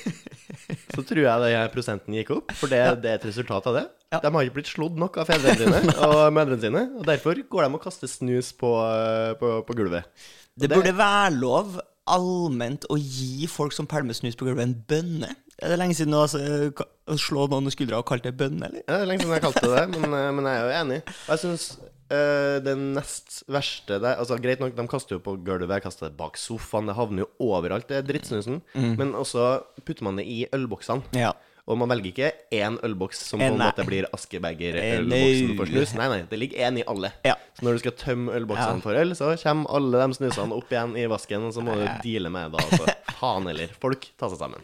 Så 0.95 1.05
tror 1.05 1.21
jeg 1.21 1.45
det 1.45 1.61
prosenten 1.75 2.17
gikk 2.17 2.33
opp, 2.39 2.55
for 2.57 2.71
det, 2.71 2.81
det 3.05 3.13
er 3.13 3.21
et 3.21 3.29
resultat 3.29 3.69
av 3.69 3.77
det. 3.77 3.85
Ja. 4.15 4.23
De 4.23 4.33
har 4.33 4.47
ikke 4.47 4.57
blitt 4.57 4.73
slått 4.73 4.97
nok 4.97 5.21
av 5.21 5.29
fedrene 5.29 5.59
sine 5.61 5.97
og 6.09 6.21
mødrene 6.33 6.61
sine, 6.65 6.85
og 6.97 7.05
derfor 7.05 7.37
går 7.37 7.67
de 7.67 7.77
og 7.77 7.83
kaster 7.85 8.09
snus 8.09 8.55
på, 8.57 8.73
eh, 8.89 9.33
på, 9.37 9.59
på 9.67 9.77
gulvet. 9.77 10.09
Det 10.57 10.71
burde 10.71 10.95
være 10.97 11.35
lov 11.37 11.77
allment 12.09 12.85
å 12.93 12.97
gi 13.01 13.47
folk 13.49 13.73
som 13.75 13.87
pælmer 13.89 14.17
snus 14.17 14.37
på 14.37 14.47
gulvet, 14.47 14.65
en 14.65 14.77
bønne. 14.89 15.31
Er 15.63 15.69
det 15.71 15.79
lenge 15.79 15.95
siden 15.95 16.11
du 16.11 16.17
har 16.19 16.27
slått 16.27 16.73
ka- 16.75 16.87
å 17.07 17.15
slå 17.21 17.45
noen 17.49 17.67
i 17.67 17.71
skuldra 17.71 17.99
og 18.01 18.05
kalt 18.09 18.23
det 18.27 18.35
bønn, 18.37 18.57
eller? 18.65 18.81
Ja, 18.87 18.97
det 18.97 19.01
er 19.05 19.09
lenge 19.11 19.21
siden 19.23 19.35
jeg 19.37 19.45
kalte 19.45 19.61
det 19.61 19.75
det, 19.93 19.99
men, 20.01 20.13
eh, 20.13 20.31
men 20.35 20.45
jeg 20.49 20.55
er 20.59 20.65
jo 20.65 20.73
enig. 20.83 21.01
Og 21.07 21.29
jeg 21.35 21.39
syns 21.45 21.67
det 22.05 22.73
nest 22.77 23.39
verste 23.49 23.95
der 23.99 24.19
Altså 24.21 24.35
Greit 24.39 24.59
nok, 24.61 24.75
de 24.77 24.83
kaster 24.87 25.15
jo 25.15 25.19
på 25.25 25.33
gulvet, 25.43 25.71
jeg 25.73 25.81
kaster 25.87 26.05
det 26.09 26.17
bak 26.19 26.37
sofaen, 26.37 26.85
det 26.85 26.95
havner 26.95 27.23
jo 27.25 27.29
overalt, 27.41 27.87
det 27.89 27.97
er 27.97 28.05
drittsnusen. 28.05 28.61
Men 28.75 29.13
også 29.17 29.63
putter 29.83 30.03
man 30.05 30.15
det 30.19 30.25
i 30.29 30.45
ølboksene. 30.53 31.01
Ja. 31.17 31.31
Og 31.65 31.79
man 31.81 31.89
velger 31.89 32.11
ikke 32.11 32.27
én 32.53 32.75
ølboks 32.85 33.23
som 33.25 33.41
Eh, 33.41 33.49
på 33.49 33.55
en 33.55 33.63
måte 33.63 33.85
blir 33.87 34.05
Asker 34.13 34.37
Eh, 34.37 34.43
Berger-ølboksen 34.43 35.55
for 35.57 35.65
snus. 35.65 35.95
Nei, 35.97 36.07
nei, 36.11 36.19
det 36.29 36.37
ligger 36.37 36.59
én 36.67 36.77
i 36.77 36.83
alle. 36.85 37.09
Ja. 37.25 37.33
Så 37.57 37.65
når 37.65 37.73
du 37.73 37.79
skal 37.79 37.91
tømme 37.97 38.35
ølboksene 38.37 38.77
Ja. 38.77 38.83
for 38.85 38.93
øl, 38.93 39.15
så 39.17 39.31
kommer 39.41 39.73
alle 39.73 40.05
de 40.07 40.13
snusene 40.13 40.53
opp 40.53 40.69
igjen 40.69 40.93
i 40.95 41.07
vasken, 41.09 41.41
og 41.47 41.53
så 41.57 41.63
må 41.65 41.73
du 41.73 41.87
deale 42.03 42.29
med 42.29 42.51
det. 42.51 42.61
Altså. 42.69 42.93
Faen 43.19 43.47
heller. 43.49 43.67
Folk 43.81 44.05
ta 44.19 44.29
seg 44.29 44.37
sammen. 44.37 44.61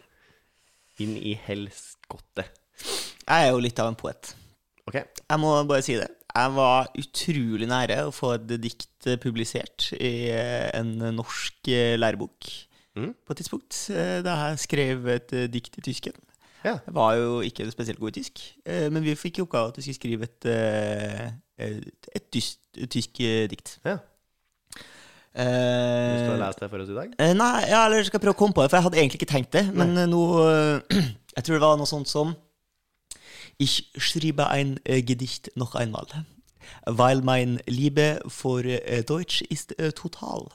Inn 1.00 1.14
i 1.16 1.32
helskotte. 1.46 2.44
Jeg 3.22 3.46
er 3.46 3.52
jo 3.54 3.62
litt 3.64 3.78
av 3.80 3.88
en 3.88 3.96
poet. 3.96 4.34
OK? 4.88 4.98
Jeg 4.98 5.38
må 5.40 5.54
bare 5.70 5.82
si 5.86 5.94
det. 5.96 6.08
Jeg 6.32 6.52
var 6.56 6.88
utrolig 6.96 7.68
nære 7.68 7.98
å 8.08 8.12
få 8.12 8.34
et 8.38 8.52
dikt 8.60 9.08
publisert 9.20 9.90
i 9.98 10.30
eh, 10.32 10.68
en 10.78 10.94
norsk 11.16 11.68
eh, 11.72 11.96
lærebok 12.00 12.50
Mm. 12.92 13.14
på 13.24 13.32
et 13.32 13.38
tidspunkt, 13.40 13.72
eh, 13.88 14.18
da 14.20 14.34
jeg 14.50 14.58
skrev 14.66 15.06
et 15.08 15.30
dikt 15.48 15.78
i 15.80 15.84
tysken. 15.86 16.12
Ja. 16.60 16.74
Jeg 16.84 16.92
var 16.92 17.14
jo 17.16 17.38
ikke 17.40 17.64
spesielt 17.72 17.96
god 17.98 18.10
i 18.12 18.18
tysk, 18.20 18.42
men 18.92 19.00
vi 19.02 19.14
fikk 19.16 19.38
i 19.38 19.42
oppgave 19.46 19.70
at 19.72 19.78
vi 19.80 19.82
skulle 19.86 19.96
skrive 19.96 20.26
et, 20.28 20.44
et, 21.56 21.88
et, 22.04 22.10
et 22.76 22.90
tysk, 22.92 23.16
dikt. 23.48 23.78
ja. 23.88 23.96
Hvis 25.32 26.24
du 26.26 26.28
har 26.28 26.36
Eh, 26.36 26.40
lest 26.46 26.60
det 26.60 26.68
for 26.70 26.82
oss 26.84 26.90
i 26.92 26.94
dag? 26.94 27.12
eh, 27.18 27.32
nei, 27.32 27.64
ja, 27.70 27.86
eller 27.86 28.04
skal 28.04 28.20
prøve 28.20 28.34
å 28.34 28.38
komme 28.38 28.52
på 28.52 28.62
det, 28.62 28.70
for 28.70 28.76
jeg 28.76 28.84
hadde 28.84 28.98
egentlig 29.00 29.20
ikke 29.22 29.32
tenkt 29.32 29.52
det. 29.52 29.64
Men 29.72 29.94
mm. 29.96 30.10
nå 30.12 30.22
eh, 30.48 31.02
Jeg 31.36 31.44
tror 31.44 31.54
det 31.56 31.62
var 31.64 31.78
noe 31.80 31.88
sånt 31.88 32.08
som 32.10 32.34
Ich 33.58 33.92
schriebe 33.96 34.48
ein 34.50 34.78
Gedicht 34.84 35.50
noch 35.56 35.74
einmal, 35.74 36.06
weil 36.86 37.22
mein 37.22 37.60
Liebe 37.66 38.20
for 38.28 38.62
Deutsch 38.62 39.42
ist 39.42 39.74
total. 39.94 40.48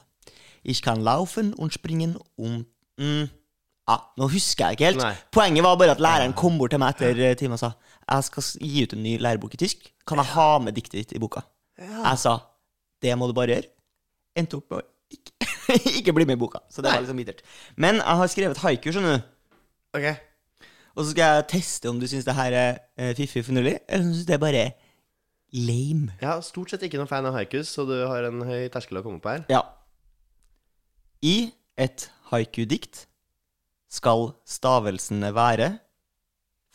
Ich 0.62 0.82
kann 0.82 1.00
laufen 1.00 1.54
und 1.54 1.72
springen 1.72 2.18
und 2.36 2.66
mm, 2.98 3.30
ja, 3.88 3.96
Nå 4.16 4.28
husker 4.28 4.66
jeg 4.66 4.72
ikke 4.76 4.84
helt. 4.84 5.00
Nei. 5.00 5.14
Poenget 5.32 5.64
var 5.64 5.78
bare 5.80 5.94
at 5.96 6.02
læreren 6.02 6.34
kom 6.36 6.58
bort 6.60 6.74
til 6.74 6.82
meg 6.82 6.92
etter 6.92 7.22
eh, 7.24 7.36
timen 7.38 7.56
og 7.56 7.62
sa 7.62 7.70
Jeg 8.04 8.24
skal 8.28 8.44
gi 8.60 8.82
ut 8.84 8.92
en 8.92 9.02
ny 9.02 9.16
lærebok 9.18 9.54
i 9.56 9.60
tysk. 9.62 9.88
Kan 10.06 10.20
jeg 10.20 10.30
ha 10.34 10.48
med 10.58 10.76
diktet 10.76 10.98
ditt 11.00 11.16
i 11.16 11.22
boka? 11.22 11.40
Jeg 11.78 12.18
sa 12.20 12.38
det 13.02 13.14
må 13.16 13.28
du 13.30 13.32
bare 13.32 13.54
gjøre. 13.54 13.70
Endte 14.38 14.60
opp 14.60 14.72
med 14.72 14.80
å 14.80 14.86
ikke, 15.18 15.50
ikke 16.00 16.14
bli 16.16 16.26
med 16.28 16.38
i 16.38 16.40
boka. 16.40 16.62
Så 16.72 16.84
det 16.84 16.92
var 16.92 17.02
liksom 17.02 17.18
bittert. 17.20 17.44
Men 17.76 18.00
jeg 18.00 18.20
har 18.22 18.32
skrevet 18.32 18.62
haiku, 18.64 18.90
skjønner 18.94 19.18
du. 19.18 19.30
OK. 19.98 20.08
Og 20.98 21.04
så 21.04 21.12
skal 21.12 21.24
jeg 21.38 21.48
teste 21.52 21.90
om 21.90 21.98
du 22.00 22.08
syns 22.10 22.26
det 22.26 22.34
her 22.34 22.54
er 22.58 22.78
eh, 22.98 23.14
fiffig 23.16 23.44
finurlig, 23.46 23.76
eller 23.86 24.04
om 24.04 24.12
du 24.12 24.18
syns 24.18 24.28
det 24.28 24.36
er 24.36 24.42
bare 24.42 24.64
lame. 25.54 26.14
Jeg 26.20 26.28
er 26.28 26.42
stort 26.44 26.72
sett 26.72 26.82
ikke 26.84 26.98
noen 27.00 27.10
fan 27.10 27.28
av 27.28 27.36
haikus, 27.38 27.70
så 27.70 27.86
du 27.88 27.94
har 28.02 28.26
en 28.28 28.42
høy 28.44 28.66
terskel 28.74 29.00
å 29.00 29.04
komme 29.04 29.22
på 29.22 29.30
her. 29.32 29.44
Ja. 29.52 29.62
I 31.24 31.52
et 31.78 32.08
haiku-dikt 32.32 33.06
skal 33.88 34.32
stavelsene 34.44 35.30
være 35.34 35.70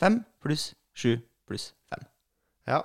fem 0.02 0.22
pluss 0.42 0.72
sju 0.96 1.18
pluss 1.46 1.70
fem. 1.92 2.02
Ja. 2.66 2.80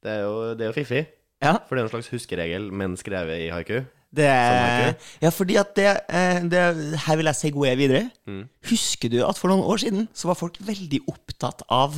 Det 0.00 0.14
er 0.14 0.22
jo, 0.24 0.36
det 0.56 0.64
er 0.64 0.70
jo 0.70 0.78
fiffig. 0.78 1.02
Ja. 1.40 1.56
For 1.66 1.76
det 1.76 1.82
er 1.82 1.88
en 1.88 1.94
slags 1.94 2.10
huskeregel, 2.12 2.68
men 2.72 2.96
skrevet 3.00 3.46
i 3.46 3.50
haiku. 3.52 3.80
Det, 4.10 4.26
haiku. 4.26 5.04
ja, 5.22 5.30
fordi 5.30 5.56
at 5.60 5.76
det, 5.78 5.86
eh, 6.10 6.40
det 6.50 6.62
Her 7.06 7.16
vil 7.16 7.30
jeg 7.30 7.52
gå 7.54 7.66
videre. 7.78 8.10
Mm. 8.26 8.48
Husker 8.70 9.08
du 9.08 9.20
at 9.26 9.38
for 9.38 9.52
noen 9.52 9.62
år 9.62 9.78
siden 9.84 10.08
så 10.12 10.28
var 10.28 10.38
folk 10.40 10.58
veldig 10.60 11.00
opptatt 11.08 11.62
av 11.70 11.94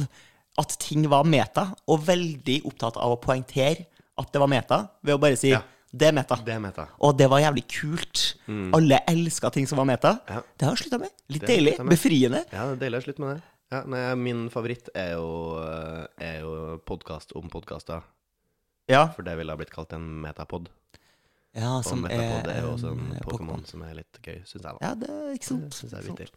at 0.61 0.77
ting 0.79 1.09
var 1.09 1.25
meta, 1.25 1.71
og 1.89 2.07
veldig 2.07 2.63
opptatt 2.69 2.99
av 3.01 3.15
å 3.15 3.21
poengtere 3.21 3.87
at 4.21 4.33
det 4.33 4.41
var 4.43 4.51
meta, 4.53 4.83
ved 5.03 5.17
å 5.17 5.21
bare 5.21 5.37
si 5.37 5.51
Ja. 5.51 5.63
'det 5.93 6.09
er 6.09 6.13
meta'. 6.13 6.45
Det 6.45 6.55
er 6.55 6.59
meta. 6.59 6.87
Og 7.01 7.19
det 7.19 7.29
var 7.29 7.39
jævlig 7.41 7.65
kult. 7.69 8.37
Alle 8.49 9.01
elska 9.09 9.51
ting 9.51 9.67
som 9.69 9.77
var 9.77 9.85
meta. 9.85 10.13
Mm. 10.25 10.35
Ja. 10.35 10.41
Det 10.57 10.67
har 10.67 10.77
jeg 10.77 10.85
slutta 10.87 10.99
med. 10.99 11.11
Litt 11.29 11.47
deilig. 11.47 11.79
med. 11.79 11.89
Befriende. 11.89 12.45
Ja, 12.53 12.65
det 12.67 12.73
er 12.73 12.91
deilig 12.91 13.03
å 13.03 13.05
slutte 13.05 13.21
med 13.21 13.37
det. 13.37 13.43
Ja, 13.73 13.83
nei, 13.85 14.15
min 14.15 14.51
favoritt 14.51 14.89
er 14.95 15.15
jo, 15.15 15.59
eh, 15.59 16.07
er 16.21 16.41
jo 16.41 16.81
podkast 16.85 17.33
om 17.35 17.49
podkaster. 17.49 18.03
Ja. 18.91 19.07
For 19.15 19.27
det 19.27 19.37
ville 19.39 19.53
ha 19.55 19.61
blitt 19.61 19.73
kalt 19.75 19.93
en 19.97 20.09
metapod. 20.25 20.69
ja 21.55 21.77
Og 21.79 21.85
som 21.87 22.03
metapod 22.03 22.51
er 22.51 22.63
jo 22.65 22.73
også 22.75 22.93
en 22.97 23.15
Pokémon. 23.27 23.63
Som 23.69 23.85
er 23.87 23.95
litt 24.01 24.19
gøy, 24.25 24.41
syns 24.49 24.63
jeg. 24.63 24.67
da 24.67 24.77
Ja, 24.83 24.95
det 24.99 25.11
er 25.11 25.31
ikke 25.37 25.51
sant. 25.53 25.69
Det 25.69 25.79
synes 25.79 25.93
jeg 25.93 26.01
er 26.03 26.11
vittig. 26.11 26.29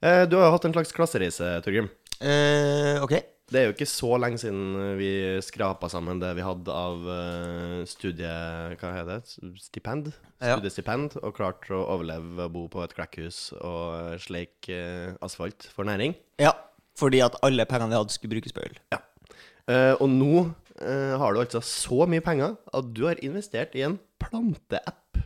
Eh, 0.00 0.24
Du 0.30 0.36
har 0.38 0.48
jo 0.48 0.54
hatt 0.56 0.64
en 0.68 0.72
slags 0.78 0.92
klassereise, 0.96 1.50
Torgrim. 1.66 1.90
Eh, 2.20 3.02
ok. 3.02 3.16
Det 3.50 3.58
er 3.58 3.64
jo 3.66 3.72
ikke 3.74 3.88
så 3.90 4.14
lenge 4.22 4.38
siden 4.38 4.94
vi 4.94 5.08
skrapa 5.42 5.88
sammen 5.90 6.20
det 6.22 6.28
vi 6.38 6.44
hadde 6.46 6.70
av 6.70 7.00
eh, 7.10 7.80
studie... 7.90 8.30
Hva 8.78 8.92
heter 8.94 9.18
det? 9.18 9.56
Stipend? 9.58 10.12
Ja. 10.38 10.54
Studiestipend, 10.54 11.16
og 11.18 11.34
klart 11.34 11.66
å 11.74 11.80
overleve 11.96 12.46
å 12.46 12.52
bo 12.52 12.68
på 12.70 12.84
et 12.84 12.94
klekkhus 12.94 13.48
og 13.58 14.14
eh, 14.14 15.16
asfalt 15.18 15.66
for 15.74 15.88
næring. 15.88 16.14
Ja, 16.38 16.52
fordi 16.94 17.24
at 17.26 17.40
alle 17.42 17.66
pengene 17.66 17.90
vi 17.90 17.98
hadde, 17.98 18.14
skulle 18.14 18.36
brukes 18.38 18.54
på 18.54 18.62
øl. 18.62 18.78
Eh, 18.94 19.94
og 19.98 20.06
nå 20.14 20.44
eh, 20.80 21.14
har 21.20 21.34
du 21.34 21.40
altså 21.42 21.60
så 21.64 22.06
mye 22.10 22.20
penger 22.24 22.56
at 22.74 22.92
du 22.94 23.04
har 23.06 23.20
investert 23.24 23.74
i 23.78 23.82
en 23.86 23.98
planteapp. 24.22 25.20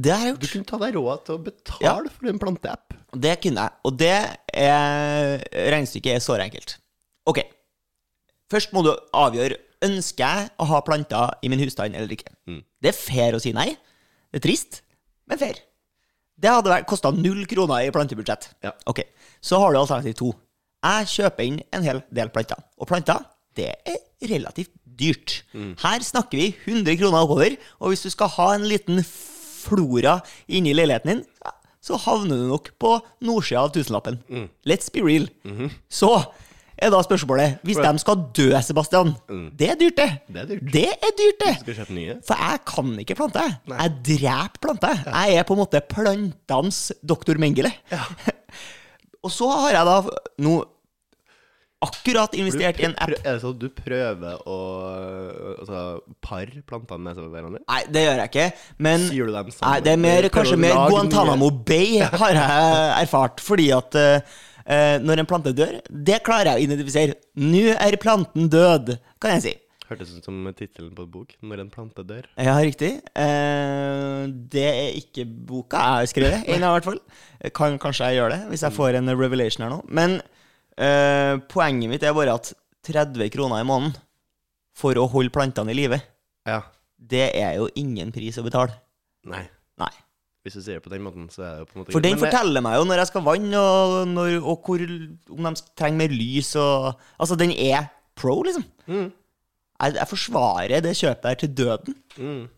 Det 0.00 0.12
har 0.14 0.24
jeg 0.24 0.34
gjort. 0.34 0.42
Du 0.44 0.48
kunne 0.54 0.68
ta 0.70 0.78
deg 0.80 0.94
råd 0.96 1.24
til 1.26 1.34
å 1.36 1.42
betale 1.44 1.84
Ja. 1.84 1.94
for 2.14 2.28
en 2.30 2.38
planteapp. 2.40 2.94
Det 3.20 3.34
kunne 3.42 3.64
jeg. 3.66 3.72
Og 3.84 3.96
det 3.98 4.14
er 4.54 5.42
Regnestykket 5.74 6.14
er 6.14 6.22
såre 6.24 6.46
enkelt. 6.46 6.76
Ok. 7.26 7.42
Først 8.50 8.72
må 8.72 8.82
du 8.86 8.92
avgjøre 9.14 9.58
Ønsker 9.82 10.20
jeg 10.26 10.48
å 10.60 10.64
ha 10.68 10.80
planter 10.84 11.30
i 11.42 11.48
min 11.48 11.58
husstand 11.62 11.94
eller 11.96 12.10
ikke. 12.12 12.28
Det 12.84 12.90
er 12.90 12.96
fair 12.96 13.32
å 13.32 13.40
si 13.40 13.52
nei. 13.56 13.70
Det 14.30 14.42
er 14.42 14.44
trist, 14.44 14.82
men 15.26 15.38
fair. 15.40 15.56
Det 16.36 16.50
hadde 16.52 16.82
kosta 16.88 17.08
null 17.16 17.46
kroner 17.48 17.86
i 17.86 17.90
plantebudsjett. 17.94 18.50
Ja. 18.62 18.74
Ok, 18.86 19.00
Så 19.40 19.56
har 19.58 19.72
du 19.72 19.78
alternativ 19.80 20.14
to. 20.20 20.34
Jeg 20.84 21.06
kjøper 21.14 21.46
inn 21.48 21.62
en 21.72 21.82
hel 21.82 22.02
del 22.12 22.28
planter. 22.28 22.60
Og 22.76 22.88
planter, 22.88 23.24
det 23.56 23.70
er 23.88 23.96
relativt 24.28 24.70
dyrt. 25.00 25.40
Her 25.82 26.04
snakker 26.04 26.38
vi 26.38 26.50
100 26.66 26.98
kroner 27.00 27.24
oppover, 27.24 27.56
og 27.80 27.94
hvis 27.94 28.04
du 28.06 28.10
skal 28.12 28.30
ha 28.36 28.50
en 28.58 28.68
liten 28.68 29.00
flora 29.04 30.20
inni 30.48 30.74
leiligheten 30.76 31.14
din, 31.14 31.24
ja, 31.44 31.56
så 31.80 31.96
havner 31.96 32.36
du 32.36 32.46
nok 32.50 32.70
på 32.80 32.92
nordsida 33.24 33.64
av 33.64 33.72
tusenlappen. 33.74 34.20
Let's 34.68 34.92
be 34.92 35.02
real. 35.04 35.26
Så 35.88 36.12
er 36.80 36.88
da 36.92 37.00
spørsmålet 37.04 37.58
Hvis 37.66 37.76
de 37.76 38.00
skal 38.00 38.22
dø, 38.36 38.46
Sebastian 38.64 39.10
Det 39.58 39.68
er 39.68 39.78
dyrt, 39.80 39.98
det. 39.98 40.10
Det 40.28 40.40
er 40.40 40.46
dyrt. 40.48 40.72
Det 40.72 40.86
er 40.88 41.14
dyrt, 41.18 41.40
det. 41.42 41.54
Skal 41.60 41.78
kjøpe 41.80 41.96
nye? 41.96 42.16
For 42.26 42.40
jeg 42.40 42.62
kan 42.70 42.92
ikke 43.02 43.16
plante. 43.18 43.46
Jeg 43.68 43.96
dreper 44.08 44.62
planter. 44.64 45.02
Jeg 45.06 45.36
er 45.40 45.48
på 45.48 45.56
en 45.56 45.60
måte 45.60 45.82
plantenes 45.90 46.80
doktor 47.04 47.40
Mengele. 47.40 47.72
og 49.24 49.32
så 49.32 49.50
har 49.52 49.76
jeg 49.76 49.90
da 49.90 49.98
nå 50.46 50.54
akkurat 51.80 52.34
investert 52.36 52.80
i 52.80 52.86
en 52.90 52.94
app. 53.00 53.12
Er 53.22 53.38
det 53.38 53.40
sånn 53.42 53.54
at 53.56 53.62
du 53.62 53.70
prøver 53.72 54.42
å 54.48 54.58
altså, 55.54 55.84
pare 56.24 56.60
plantene 56.68 57.14
med 57.14 57.32
hverandre? 57.32 57.62
Nei, 57.64 57.80
det 57.88 58.04
gjør 58.04 58.20
jeg 58.20 58.32
ikke. 58.32 58.46
Men 58.84 59.06
Sier 59.06 59.30
du 59.30 59.34
dem 59.36 59.54
sammen? 59.54 59.72
Nei, 59.72 59.80
det 59.86 59.94
er 59.94 60.02
mer, 60.04 60.28
kanskje 60.34 60.60
mer 60.60 60.76
Guantánamo 60.90 61.48
Bay, 61.70 62.02
har 62.22 62.36
jeg 62.36 62.68
erfart. 63.06 63.40
Fordi 63.44 63.70
at 63.76 63.96
eh, 63.96 64.36
når 65.00 65.22
en 65.22 65.30
plante 65.30 65.54
dør, 65.56 65.80
det 65.88 66.20
klarer 66.26 66.52
jeg 66.52 66.60
å 66.60 66.68
identifisere. 66.68 67.18
Nå 67.40 67.64
er 67.76 67.96
planten 68.02 68.52
død, 68.52 68.94
kan 69.22 69.38
jeg 69.38 69.46
si. 69.46 69.54
Hørtes 69.90 70.12
ut 70.14 70.26
som 70.28 70.36
tittelen 70.54 70.92
på 70.94 71.02
en 71.02 71.10
bok. 71.10 71.32
'Når 71.42 71.64
en 71.64 71.70
plante 71.72 72.04
dør'. 72.06 72.28
Ja, 72.38 72.52
riktig. 72.62 72.92
Eh, 73.10 74.26
det 74.52 74.68
er 74.68 74.98
ikke 75.00 75.24
boka 75.26 75.80
jeg 75.80 75.96
har 75.96 76.10
skrevet, 76.12 76.44
i 76.46 76.60
hvert 76.60 76.86
fall. 76.86 77.00
Kan, 77.56 77.80
kanskje 77.82 78.12
jeg 78.12 78.20
gjør 78.20 78.36
det, 78.36 78.38
hvis 78.52 78.62
jeg 78.68 78.76
får 78.76 79.00
en 79.00 79.10
revelation 79.16 79.66
her 79.66 79.72
nå. 79.72 79.80
Men 79.88 80.20
eh, 80.78 81.36
poenget 81.50 81.90
mitt 81.90 82.02
er 82.06 82.14
bare 82.16 82.34
at 82.34 82.52
30 82.86 83.30
kroner 83.34 83.60
i 83.60 83.66
måneden 83.68 83.96
for 84.76 84.94
å 84.96 85.08
holde 85.10 85.30
plantene 85.34 85.70
i 85.72 85.74
live, 85.76 86.00
Ja. 86.46 86.62
det 86.98 87.34
er 87.36 87.56
jo 87.58 87.68
ingen 87.76 88.12
pris 88.12 88.38
å 88.38 88.44
betale. 88.46 88.72
Nei. 89.24 89.42
Nei. 89.78 89.90
Hvis 90.44 90.54
du 90.56 90.62
sier 90.62 90.78
det 90.78 90.82
på 90.86 90.90
den 90.90 91.02
måten, 91.04 91.26
så 91.28 91.42
er 91.44 91.50
det 91.52 91.58
jo 91.60 91.64
på 91.66 91.74
en 91.76 91.82
måte 91.84 91.92
For 91.92 92.00
den 92.00 92.14
Men 92.14 92.20
det- 92.20 92.30
forteller 92.32 92.62
meg 92.64 92.76
jo 92.78 92.84
når 92.88 92.96
jeg 93.02 93.06
skal 93.08 93.22
vanne, 93.22 93.54
og, 93.60 94.08
når, 94.08 94.36
og 94.40 94.62
hvor, 94.64 94.80
om 95.36 95.42
de 95.54 95.62
trenger 95.76 95.98
mer 95.98 96.08
lys 96.08 96.54
og 96.56 96.94
Altså, 97.20 97.36
den 97.36 97.52
er 97.52 97.90
pro, 98.16 98.42
liksom. 98.42 98.64
Mm. 98.88 99.12
Jeg, 99.82 99.94
jeg 99.96 100.08
forsvarer 100.08 100.80
det 100.82 100.96
kjøpet 100.96 101.24
her 101.24 101.34
til 101.34 101.48
døden. 101.54 101.94
Mm. 102.16 102.48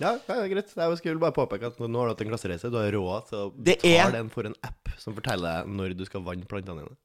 Ja, 0.00 0.12
ja, 0.12 0.18
det 0.26 0.34
er 0.44 0.48
greit. 0.54 0.74
Jeg 0.76 0.98
skulle 0.98 1.18
bare 1.18 1.34
påpeke 1.34 1.66
at 1.66 1.78
nå 1.78 1.86
har 1.98 2.06
du 2.06 2.12
hatt 2.14 2.20
en 2.22 2.28
klassereise. 2.30 2.70
Du 2.70 2.76
har 2.78 2.90
råd 2.94 3.28
til 3.28 3.38
å 3.38 3.46
Det 3.54 3.78
betale 3.82 4.06
er- 4.08 4.12
den 4.12 4.28
for 4.30 4.46
en 4.46 4.54
app 4.62 4.88
som 4.98 5.14
forteller 5.14 5.62
deg 5.64 5.72
når 5.74 5.96
du 5.98 6.04
skal 6.06 6.22
vanne 6.22 6.46
plantene 6.46 6.82
dine. 6.84 6.96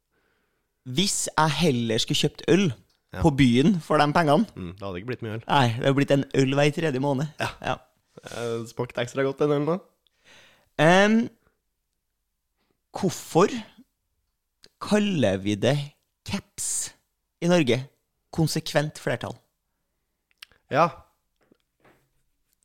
Hvis 0.85 1.29
jeg 1.37 1.49
heller 1.61 1.97
skulle 2.03 2.17
kjøpt 2.19 2.43
øl 2.51 2.73
Ja. 3.13 3.21
på 3.21 3.29
byen 3.37 3.75
for 3.79 3.97
de 4.01 4.07
pengene 4.13 4.45
Mm. 4.55 4.71
Det 4.73 4.81
hadde 4.81 4.97
ikke 4.99 5.07
blitt 5.11 5.21
mye 5.21 5.33
øl. 5.37 5.43
Nei, 5.47 5.67
det 5.67 5.83
hadde 5.85 5.95
blitt 5.95 6.11
en 6.11 6.23
øl 6.33 6.55
hver 6.57 6.71
tredje 6.73 6.99
måned. 6.99 7.27
Ja. 7.39 7.75
Eh, 8.25 8.65
Smakte 8.67 9.01
ekstra 9.03 9.23
godt, 9.23 9.37
den 9.39 9.51
ølen 9.51 9.65
da. 9.69 9.77
Um, 11.05 11.29
hvorfor 12.97 13.47
kaller 14.81 15.37
vi 15.37 15.55
det 15.55 15.77
caps 16.25 16.93
i 17.41 17.47
Norge? 17.51 17.77
Konsekvent 18.33 18.97
flertall. 18.99 19.35
Ja. 20.73 20.87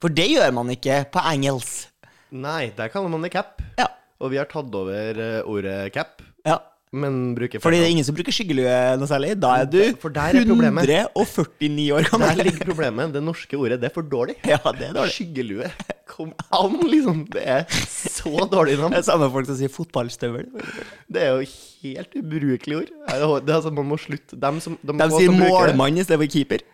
For 0.01 0.09
det 0.09 0.29
gjør 0.31 0.51
man 0.57 0.71
ikke 0.73 1.03
på 1.13 1.21
engelsk. 1.33 1.91
Nei, 2.33 2.71
der 2.77 2.89
kaller 2.93 3.09
man 3.13 3.23
det 3.25 3.33
cap. 3.33 3.61
Ja. 3.79 3.87
Og 4.21 4.31
vi 4.33 4.37
har 4.41 4.49
tatt 4.51 4.75
over 4.75 5.21
eh, 5.21 5.43
ordet 5.47 5.93
cap, 5.95 6.23
ja. 6.47 6.57
Men 6.93 7.35
bruker 7.37 7.61
Fordi 7.61 7.81
det 7.81 7.87
er 7.87 7.93
ingen 7.93 8.07
som 8.07 8.17
bruker 8.17 8.33
skyggelue 8.33 8.75
noe 9.01 9.09
særlig. 9.11 9.35
Da 9.41 9.51
er 9.63 9.69
du 9.69 9.79
For 10.01 10.15
der 10.15 10.33
er 10.39 10.49
problemet. 10.49 10.89
149 10.89 11.87
år 11.93 12.09
Der 12.25 12.43
ligger 12.43 12.65
problemet. 12.65 13.13
Det 13.13 13.23
norske 13.25 13.61
ordet, 13.61 13.81
det 13.83 13.91
er 13.91 13.95
for 13.95 14.09
dårlig. 14.09 14.39
Ja, 14.49 14.59
det 14.73 14.89
er 14.89 14.97
dårlig. 14.97 15.15
Skyggelue. 15.17 15.71
Kom 16.09 16.33
an, 16.55 16.79
liksom. 16.89 17.25
Det 17.33 17.45
er 17.45 17.65
så 17.69 18.49
dårlig 18.51 18.79
navn. 18.81 18.95
Det 18.97 19.03
er 19.03 19.09
samme 19.11 19.29
folk 19.35 19.51
som 19.51 19.59
sier 19.61 19.73
fotballstøvel. 19.73 20.49
Det 21.13 21.23
er 21.27 21.37
jo 21.37 21.45
helt 21.83 22.17
ubrukelige 22.23 22.81
ord. 22.81 22.93
Det 23.45 23.53
er 23.53 23.59
altså, 23.59 23.75
Man 23.75 23.91
må 23.93 24.01
slutte. 24.01 24.39
De, 24.41 24.55
som, 24.65 24.79
de 24.81 24.97
De 24.99 25.11
sier 25.13 25.35
målmann 25.35 26.01
i 26.01 26.05
keeper. 26.05 26.27
keeper. 26.27 26.65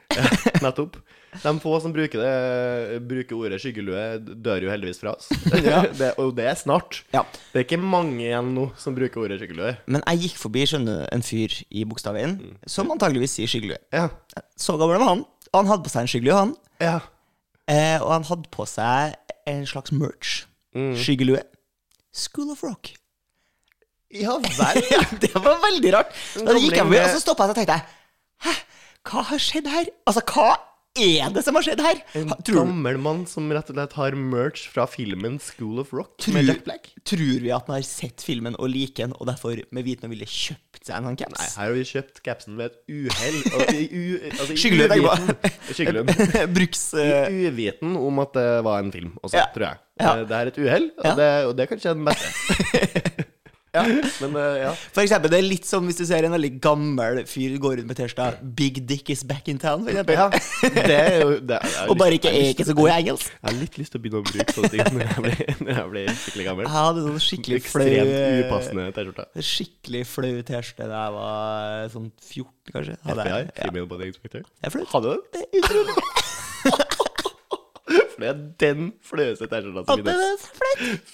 Nettopp. 0.64 0.96
De 1.42 1.50
få 1.58 1.72
som 1.82 1.90
bruker, 1.90 2.20
det, 2.22 2.98
bruker 3.10 3.34
ordet 3.40 3.56
skyggelue, 3.62 4.02
dør 4.44 4.66
jo 4.66 4.70
heldigvis 4.70 5.00
fra 5.02 5.16
oss. 5.16 5.26
Ja. 5.66 5.80
det, 5.90 6.12
og 6.22 6.34
det 6.38 6.44
er 6.52 6.58
snart. 6.58 7.00
Ja. 7.14 7.24
Det 7.52 7.58
er 7.60 7.66
ikke 7.66 7.80
mange 7.82 8.20
igjen 8.22 8.52
nå 8.54 8.68
som 8.78 8.94
bruker 8.94 9.24
ordet 9.24 9.40
skyggelue. 9.42 9.72
Men 9.90 10.04
jeg 10.12 10.28
gikk 10.28 10.38
forbi 10.44 10.62
skjønner 10.70 11.08
en 11.14 11.24
fyr 11.26 11.56
i 11.74 11.82
Bogstadveien 11.90 12.36
som 12.70 12.92
antageligvis 12.94 13.34
sier 13.40 13.50
skyggelue. 13.50 13.80
Ja. 13.94 14.06
Så 14.58 14.76
gammel 14.78 15.00
var 15.02 15.10
han. 15.14 15.24
Og 15.50 15.58
han 15.60 15.70
hadde 15.72 15.86
på 15.86 15.92
seg 15.94 16.06
en 16.06 16.12
skyggelue, 16.14 16.38
han. 16.44 16.54
ja. 16.82 17.00
Eh, 17.70 17.96
og 18.04 18.10
han 18.12 18.26
hadde 18.28 18.50
på 18.52 18.66
seg 18.68 19.14
en 19.48 19.62
slags 19.66 19.92
merch. 19.96 20.42
Mm. 20.76 20.92
Skyggelue. 21.00 21.40
School 22.12 22.50
of 22.52 22.60
Rock. 22.66 22.90
Ja 24.14 24.36
vel. 24.38 24.82
det 25.22 25.30
var 25.34 25.58
veldig 25.64 25.92
rart. 25.96 26.12
Da 26.36 26.54
gikk 26.60 26.76
jeg 26.76 26.84
forbi, 26.84 27.00
og 27.00 27.10
så 27.16 27.22
stoppa 27.24 27.48
jeg 27.48 27.54
og 27.54 27.58
tenkte 27.58 27.78
jeg, 27.78 27.86
Hæ? 28.44 28.52
Hva 29.04 29.24
har 29.28 29.42
skjedd 29.42 29.66
her? 29.68 29.90
Altså, 30.08 30.22
hva 30.32 30.54
er 30.94 31.32
det 31.34 31.42
som 31.42 31.56
har 31.58 31.64
skjedd 31.66 31.80
her? 31.82 31.98
En 32.16 32.28
gammel 32.46 32.96
mann 33.02 33.24
som 33.26 33.48
rett 33.52 33.68
og 33.72 33.74
slett 33.76 33.96
har 33.98 34.14
merch 34.14 34.68
fra 34.70 34.84
filmen 34.86 35.40
School 35.42 35.80
of 35.82 35.90
Rock 35.92 36.12
Tror- 36.22 36.36
med 36.36 36.46
Jack 36.46 36.60
Black. 36.68 36.86
tror 37.04 37.40
vi 37.42 37.50
at 37.52 37.66
han 37.66 37.74
har 37.74 37.82
sett 37.84 38.22
filmen 38.22 38.54
og 38.56 38.70
liker 38.70 39.08
den, 39.08 39.12
og 39.18 39.26
derfor 39.28 39.58
med 39.74 39.84
viten 39.88 40.06
og 40.06 40.14
vilje 40.14 40.28
kjøpt 40.30 40.86
seg 40.86 40.94
en 41.00 41.08
sånn 41.10 41.18
Nei, 41.34 41.48
her 41.56 41.66
har 41.66 41.74
vi 41.74 41.82
kjøpt 41.90 42.22
capsen 42.24 42.56
ved 42.60 42.70
et 42.70 42.78
uhell. 42.94 43.40
Altså, 43.42 43.58
altså, 44.38 44.54
jeg 44.54 44.62
uviten- 44.62 45.74
Skyggelue. 45.74 46.46
Bruks... 46.56 46.84
I 46.94 47.04
eh, 47.10 47.38
uviten 47.50 47.96
om 47.98 48.22
at 48.24 48.32
det 48.38 48.48
var 48.64 48.78
en 48.86 48.92
film 48.94 49.12
også, 49.20 49.36
Ja. 49.42 49.46
tror 49.52 49.66
jeg. 49.68 49.82
Ja. 50.00 50.14
Det 50.24 50.38
er 50.40 50.46
et 50.54 50.58
uhell, 50.62 50.88
og, 50.96 51.04
Ja. 51.10 51.14
det, 51.18 51.28
og 51.50 51.56
det 51.58 51.66
er 51.66 51.74
kanskje 51.74 51.94
den 51.98 52.06
beste. 52.06 53.23
Men 54.22 54.36
uh, 54.38 54.56
ja. 54.60 54.70
For 54.94 55.02
eksempel, 55.02 55.30
det 55.32 55.38
er 55.40 55.46
litt 55.46 55.66
som 55.66 55.84
hvis 55.88 55.98
du 55.98 56.04
ser 56.06 56.26
en 56.28 56.34
veldig 56.36 56.52
gammel 56.62 57.22
fyr 57.26 57.56
gå 57.62 57.72
rundt 57.74 57.88
med 57.90 57.98
T-skjorta 57.98 58.38
'Big 58.40 58.82
Dick 58.86 59.10
is 59.10 59.24
back 59.26 59.48
in 59.50 59.58
town', 59.58 59.82
for 59.84 59.90
eksempel. 59.90 60.14
ja. 60.14 60.28
Det 60.74 60.94
er 60.94 61.16
jo 61.22 61.30
det 61.40 61.58
er, 61.58 61.68
har 61.78 61.88
Og 61.92 61.98
bare 61.98 62.18
ikke 62.18 62.30
er 62.30 62.52
ikke 62.54 62.66
så 62.68 62.74
god 62.78 62.88
i 62.88 62.94
engelsk. 63.02 63.30
Jeg 63.34 63.50
har 63.50 63.58
litt 63.60 63.78
lyst 63.80 63.94
til 63.94 64.00
å 64.00 64.04
begynne 64.04 64.22
å 64.22 64.26
bruke 64.30 64.56
sånne 64.56 64.72
ting 64.74 64.84
når 64.94 65.04
jeg 65.06 65.24
blir, 65.26 65.54
når 65.64 65.72
jeg 65.80 65.90
blir 65.94 66.10
skikkelig 66.24 66.46
gammel. 66.50 66.68
Jeg 66.68 66.74
hadde 66.78 67.06
sånn 67.08 67.22
skikkelig 67.28 67.62
flau 67.66 67.86
Ekstremt 67.88 68.44
upassende 68.44 68.88
T-skjorte. 68.98 69.26
Skikkelig 69.54 70.04
flau 70.10 70.34
T-skjorte 70.52 70.90
da 70.94 71.04
jeg 71.04 71.16
var 71.18 71.88
sånn 71.94 72.10
14, 72.20 72.52
kanskje. 72.74 72.98
Hadde 73.08 73.24
FBI, 73.26 73.34
jeg- 73.38 73.50
ja. 73.54 73.64
Female 73.64 73.86
Body 73.90 74.12
Inspector. 74.12 74.46
Er 74.62 74.70
utrolig 74.70 74.92
Hadde 74.94 75.16
du 75.16 75.24
det? 75.34 75.46
Det 75.52 76.23
er 78.24 78.30
jeg 78.32 78.48
den 78.64 78.88
flaueste 79.04 79.46
T-skjorta 79.50 79.84
som 79.86 80.00
finnes. 80.02 80.48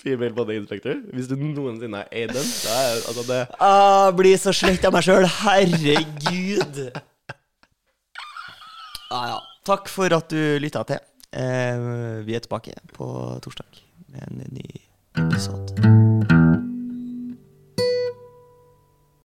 Female 0.01 0.33
body 0.37 0.57
inspector. 0.63 0.97
Hvis 1.13 1.29
du 1.31 1.37
noensinne 1.41 2.01
har 2.05 2.11
eid 2.15 2.33
den, 2.37 2.49
da 2.65 2.79
er 2.87 3.05
altså 3.11 3.27
det 3.29 3.41
Ah, 3.61 4.09
blir 4.17 4.39
så 4.41 4.55
slett 4.57 4.87
av 4.89 4.95
meg 4.97 5.05
sjøl. 5.07 5.27
Herregud. 5.43 6.83
Ah, 9.11 9.27
ja. 9.35 9.39
Takk 9.67 9.91
for 9.93 10.15
at 10.17 10.31
du 10.33 10.41
lytta 10.63 10.85
til. 10.89 11.03
Eh, 11.37 11.85
vi 12.27 12.35
er 12.39 12.43
tilbake 12.47 12.75
på 12.97 13.11
torsdag 13.45 13.83
med 14.11 14.31
en 14.31 14.45
ny 14.57 14.69
episode. 15.21 15.90